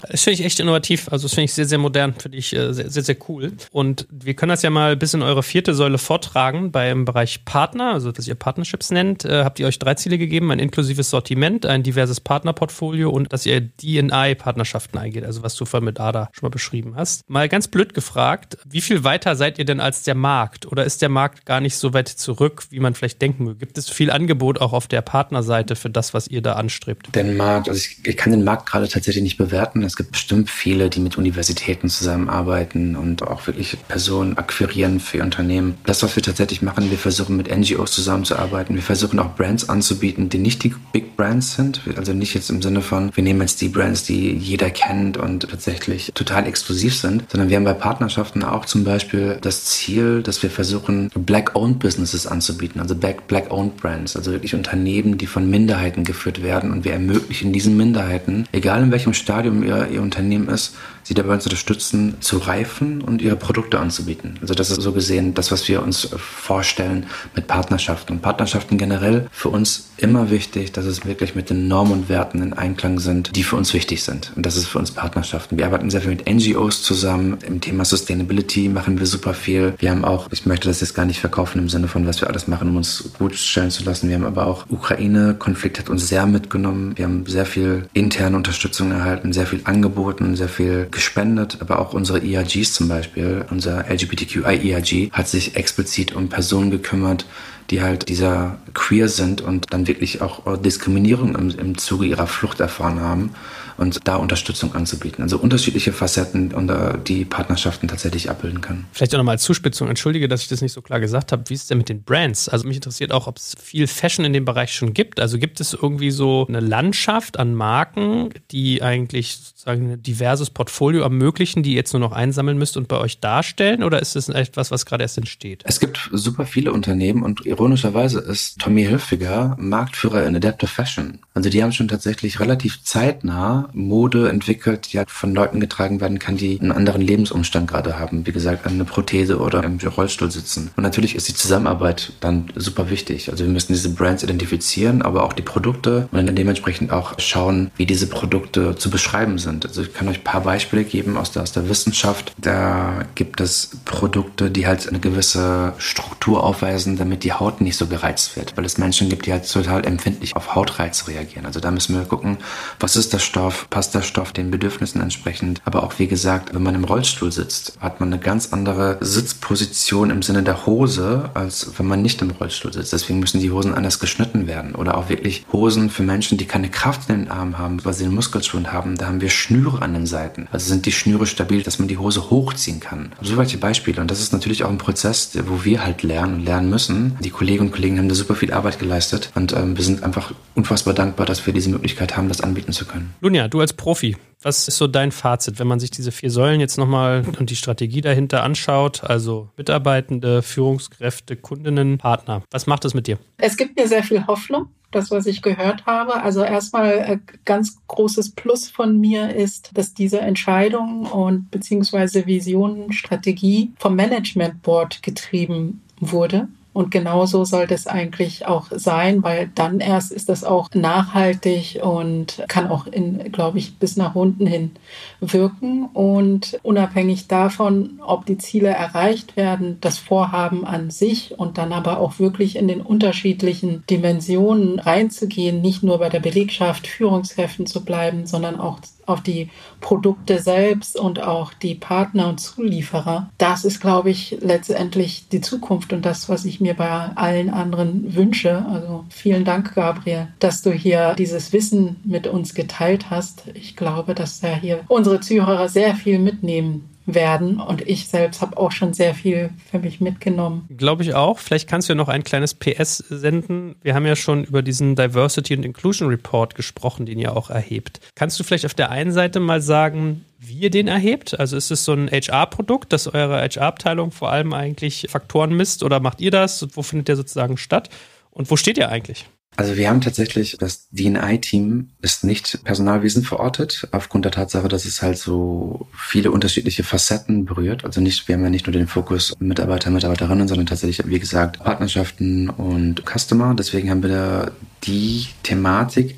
[0.00, 1.08] Das finde ich echt innovativ.
[1.10, 3.52] Also das finde ich sehr, sehr modern, finde ich äh, sehr, sehr, sehr cool.
[3.72, 7.94] Und wir können das ja mal bis in eure vierte Säule vortragen beim Bereich Partner,
[7.94, 9.24] also was ihr Partnerships nennt.
[9.24, 13.44] Äh, habt ihr euch drei Ziele gegeben, ein inklusives Sortiment, ein diverses Partnerportfolio und dass
[13.44, 17.28] ihr DNI-Partnerschaften eingeht, also was du vorhin mit Ada schon mal beschrieben hast.
[17.28, 20.66] Mal ganz blöd gefragt, wie viel weiter seid ihr denn als der Markt?
[20.66, 23.58] Oder ist der Markt gar nicht so weit zurück, wie man vielleicht denken würde?
[23.58, 27.12] Gibt es viel Angebot auch auf der Partnerseite für das, was ihr da anstrebt?
[27.16, 30.50] Den Markt, also ich, ich kann den Markt gerade tatsächlich nicht bewerten Es gibt bestimmt
[30.50, 35.78] viele, die mit Universitäten zusammenarbeiten und auch wirklich Personen akquirieren für ihr Unternehmen.
[35.86, 38.74] Das, was wir tatsächlich machen, wir versuchen mit NGOs zusammenzuarbeiten.
[38.74, 41.80] Wir versuchen auch Brands anzubieten, die nicht die Big Brands sind.
[41.96, 45.48] Also nicht jetzt im Sinne von, wir nehmen jetzt die Brands, die jeder kennt und
[45.48, 50.42] tatsächlich total exklusiv sind, sondern wir haben bei Partnerschaften auch zum Beispiel das Ziel, dass
[50.42, 56.42] wir versuchen, Black-Owned Businesses anzubieten, also Black-Owned Brands, also wirklich Unternehmen, die von Minderheiten geführt
[56.42, 60.74] werden und wir ermöglichen diesen Minderheiten, egal in welchem Stadium ihr, ihr Unternehmen ist,
[61.08, 64.36] sie dabei zu unterstützen, zu reifen und ihre Produkte anzubieten.
[64.42, 68.14] Also das ist so gesehen das, was wir uns vorstellen mit Partnerschaften.
[68.14, 72.42] Und Partnerschaften generell für uns immer wichtig, dass es wirklich mit den Normen und Werten
[72.42, 74.32] in Einklang sind, die für uns wichtig sind.
[74.36, 75.56] Und das ist für uns Partnerschaften.
[75.56, 77.38] Wir arbeiten sehr viel mit NGOs zusammen.
[77.46, 79.74] Im Thema Sustainability machen wir super viel.
[79.78, 82.28] Wir haben auch, ich möchte das jetzt gar nicht verkaufen im Sinne von, was wir
[82.28, 84.08] alles machen, um uns gut stellen zu lassen.
[84.08, 86.92] Wir haben aber auch Ukraine-Konflikt hat uns sehr mitgenommen.
[86.96, 91.92] Wir haben sehr viel interne Unterstützung erhalten, sehr viel angeboten, sehr viel gespendet, aber auch
[91.92, 97.26] unsere ERGs zum Beispiel, unser LGBTQI-ERG, hat sich explizit um Personen gekümmert,
[97.70, 102.60] die halt dieser queer sind und dann wirklich auch Diskriminierung im, im Zuge ihrer Flucht
[102.60, 103.34] erfahren haben
[103.78, 105.22] und da Unterstützung anzubieten.
[105.22, 108.86] Also unterschiedliche Facetten, unter die Partnerschaften tatsächlich abbilden können.
[108.92, 111.44] Vielleicht auch nochmal als Zuspitzung, entschuldige, dass ich das nicht so klar gesagt habe.
[111.46, 112.48] Wie ist es denn mit den Brands?
[112.48, 115.20] Also mich interessiert auch, ob es viel Fashion in dem Bereich schon gibt.
[115.20, 121.02] Also gibt es irgendwie so eine Landschaft an Marken, die eigentlich sozusagen ein diverses Portfolio
[121.02, 123.84] ermöglichen, die ihr jetzt nur noch einsammeln müsst und bei euch darstellen?
[123.84, 125.62] Oder ist das etwas, was gerade erst entsteht?
[125.64, 131.20] Es gibt super viele Unternehmen und ironischerweise ist Tommy Hilfiger Marktführer in Adaptive Fashion.
[131.34, 136.18] Also die haben schon tatsächlich relativ zeitnah Mode entwickelt, die halt von Leuten getragen werden
[136.18, 138.26] kann, die einen anderen Lebensumstand gerade haben.
[138.26, 140.70] Wie gesagt, eine Prothese oder im Rollstuhl sitzen.
[140.76, 143.30] Und natürlich ist die Zusammenarbeit dann super wichtig.
[143.30, 147.70] Also wir müssen diese Brands identifizieren, aber auch die Produkte und dann dementsprechend auch schauen,
[147.76, 149.66] wie diese Produkte zu beschreiben sind.
[149.66, 152.32] Also ich kann euch ein paar Beispiele geben aus der, aus der Wissenschaft.
[152.38, 157.86] Da gibt es Produkte, die halt eine gewisse Struktur aufweisen, damit die Haut nicht so
[157.86, 158.56] gereizt wird.
[158.56, 161.46] Weil es Menschen gibt, die halt total empfindlich auf Hautreiz reagieren.
[161.46, 162.38] Also da müssen wir gucken,
[162.80, 165.60] was ist der Stoff, passt der Stoff den Bedürfnissen entsprechend.
[165.64, 170.10] Aber auch wie gesagt, wenn man im Rollstuhl sitzt, hat man eine ganz andere Sitzposition
[170.10, 172.92] im Sinne der Hose, als wenn man nicht im Rollstuhl sitzt.
[172.92, 174.74] Deswegen müssen die Hosen anders geschnitten werden.
[174.74, 178.04] Oder auch wirklich Hosen für Menschen, die keine Kraft in den Armen haben, weil sie
[178.04, 178.96] einen Muskelschwund haben.
[178.96, 180.48] Da haben wir Schnüre an den Seiten.
[180.52, 183.12] Also sind die Schnüre stabil, dass man die Hose hochziehen kann.
[183.20, 184.00] So welche Beispiele.
[184.00, 187.16] Und das ist natürlich auch ein Prozess, wo wir halt lernen und lernen müssen.
[187.20, 189.30] Die Kolleginnen und Kollegen haben da super viel Arbeit geleistet.
[189.34, 192.84] Und ähm, wir sind einfach unfassbar dankbar, dass wir diese Möglichkeit haben, das anbieten zu
[192.84, 193.14] können.
[193.20, 196.60] Lunja, du als Profi, was ist so dein Fazit, wenn man sich diese vier Säulen
[196.60, 199.02] jetzt nochmal und die Strategie dahinter anschaut?
[199.02, 202.42] Also Mitarbeitende, Führungskräfte, Kundinnen, Partner.
[202.50, 203.18] Was macht das mit dir?
[203.38, 206.22] Es gibt mir sehr viel Hoffnung das, was ich gehört habe.
[206.22, 212.92] Also erstmal äh, ganz großes Plus von mir ist, dass diese Entscheidung und beziehungsweise Vision,
[212.92, 216.48] Strategie vom Management Board getrieben wurde.
[216.78, 222.44] Und genauso sollte es eigentlich auch sein, weil dann erst ist das auch nachhaltig und
[222.46, 224.70] kann auch in, glaube ich, bis nach unten hin
[225.18, 225.86] wirken.
[225.86, 231.98] Und unabhängig davon, ob die Ziele erreicht werden, das Vorhaben an sich und dann aber
[231.98, 238.24] auch wirklich in den unterschiedlichen Dimensionen reinzugehen, nicht nur bei der Belegschaft, Führungskräften zu bleiben,
[238.24, 238.78] sondern auch
[239.08, 239.50] auf die
[239.80, 243.30] Produkte selbst und auch die Partner und Zulieferer.
[243.38, 248.14] Das ist, glaube ich, letztendlich die Zukunft und das, was ich mir bei allen anderen
[248.14, 248.64] wünsche.
[248.70, 253.44] Also vielen Dank, Gabriel, dass du hier dieses Wissen mit uns geteilt hast.
[253.54, 257.60] Ich glaube, dass da hier unsere Zuhörer sehr viel mitnehmen werden.
[257.60, 260.68] Und ich selbst habe auch schon sehr viel für mich mitgenommen.
[260.76, 261.38] Glaube ich auch.
[261.38, 263.76] Vielleicht kannst du ja noch ein kleines PS senden.
[263.82, 268.00] Wir haben ja schon über diesen Diversity and Inclusion Report gesprochen, den ihr auch erhebt.
[268.14, 271.38] Kannst du vielleicht auf der einen Seite mal sagen, wie ihr den erhebt?
[271.38, 276.00] Also ist es so ein HR-Produkt, dass eure HR-Abteilung vor allem eigentlich Faktoren misst oder
[276.00, 276.66] macht ihr das?
[276.72, 277.90] Wo findet der sozusagen statt?
[278.30, 279.26] Und wo steht ihr eigentlich?
[279.58, 285.02] Also wir haben tatsächlich, das DNI-Team ist nicht Personalwesen verortet, aufgrund der Tatsache, dass es
[285.02, 287.84] halt so viele unterschiedliche Facetten berührt.
[287.84, 291.58] Also nicht, wir haben ja nicht nur den Fokus Mitarbeiter, Mitarbeiterinnen, sondern tatsächlich, wie gesagt,
[291.58, 293.52] Partnerschaften und Customer.
[293.52, 294.50] Deswegen haben wir da
[294.84, 296.14] die Thematik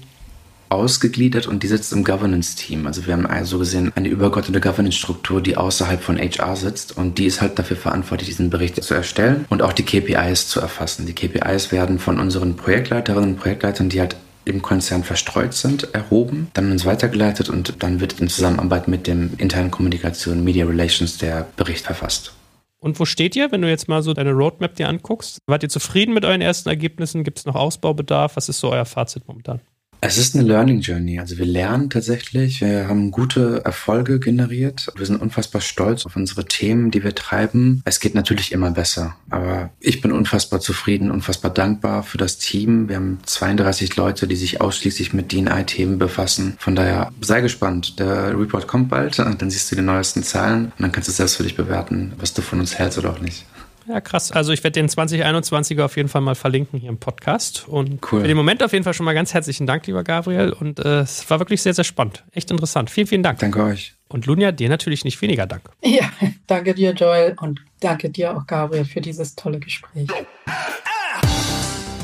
[0.71, 2.87] ausgegliedert und die sitzt im Governance-Team.
[2.87, 7.27] Also wir haben also gesehen eine übergeordnete Governance-Struktur, die außerhalb von HR sitzt und die
[7.27, 11.07] ist halt dafür verantwortlich, diesen Bericht zu erstellen und auch die KPIs zu erfassen.
[11.07, 16.51] Die KPIs werden von unseren Projektleiterinnen und Projektleitern, die halt im Konzern verstreut sind, erhoben,
[16.55, 21.47] dann uns weitergeleitet und dann wird in Zusammenarbeit mit dem internen Kommunikation, Media Relations der
[21.57, 22.33] Bericht verfasst.
[22.79, 25.39] Und wo steht ihr, wenn du jetzt mal so deine Roadmap dir anguckst?
[25.47, 27.25] Wart ihr zufrieden mit euren ersten Ergebnissen?
[27.25, 28.37] Gibt es noch Ausbaubedarf?
[28.37, 29.61] Was ist so euer Fazit momentan?
[30.03, 31.21] Es ist eine Learning Journey.
[31.21, 34.91] Also wir lernen tatsächlich, wir haben gute Erfolge generiert.
[34.97, 37.83] Wir sind unfassbar stolz auf unsere Themen, die wir treiben.
[37.85, 42.89] Es geht natürlich immer besser, aber ich bin unfassbar zufrieden, unfassbar dankbar für das Team.
[42.89, 46.57] Wir haben 32 Leute, die sich ausschließlich mit DNI-Themen befassen.
[46.59, 47.99] Von daher sei gespannt.
[47.99, 51.37] Der Report kommt bald, dann siehst du die neuesten Zahlen und dann kannst du selbst
[51.37, 53.45] für dich bewerten, was du von uns hältst oder auch nicht.
[53.89, 54.33] Ja, krass.
[54.33, 57.67] Also ich werde den 2021er auf jeden Fall mal verlinken hier im Podcast.
[57.69, 58.21] Und Cool.
[58.23, 60.53] für den Moment auf jeden Fall schon mal ganz herzlichen Dank, lieber Gabriel.
[60.53, 62.25] Und äh, es war wirklich sehr, sehr spannend.
[62.33, 62.91] Echt interessant.
[62.91, 63.39] Vielen, vielen Dank.
[63.41, 63.95] Danke euch.
[64.09, 65.71] Und Lunja, dir natürlich nicht weniger Dank.
[65.83, 66.11] Ja,
[66.47, 70.09] danke dir, Joel, und danke dir auch, Gabriel, für dieses tolle Gespräch.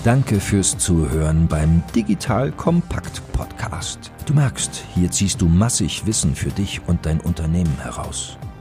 [0.04, 4.12] Danke fürs Zuhören beim Digital Kompakt Podcast.
[4.24, 8.38] Du merkst, hier ziehst du massig Wissen für dich und dein Unternehmen heraus.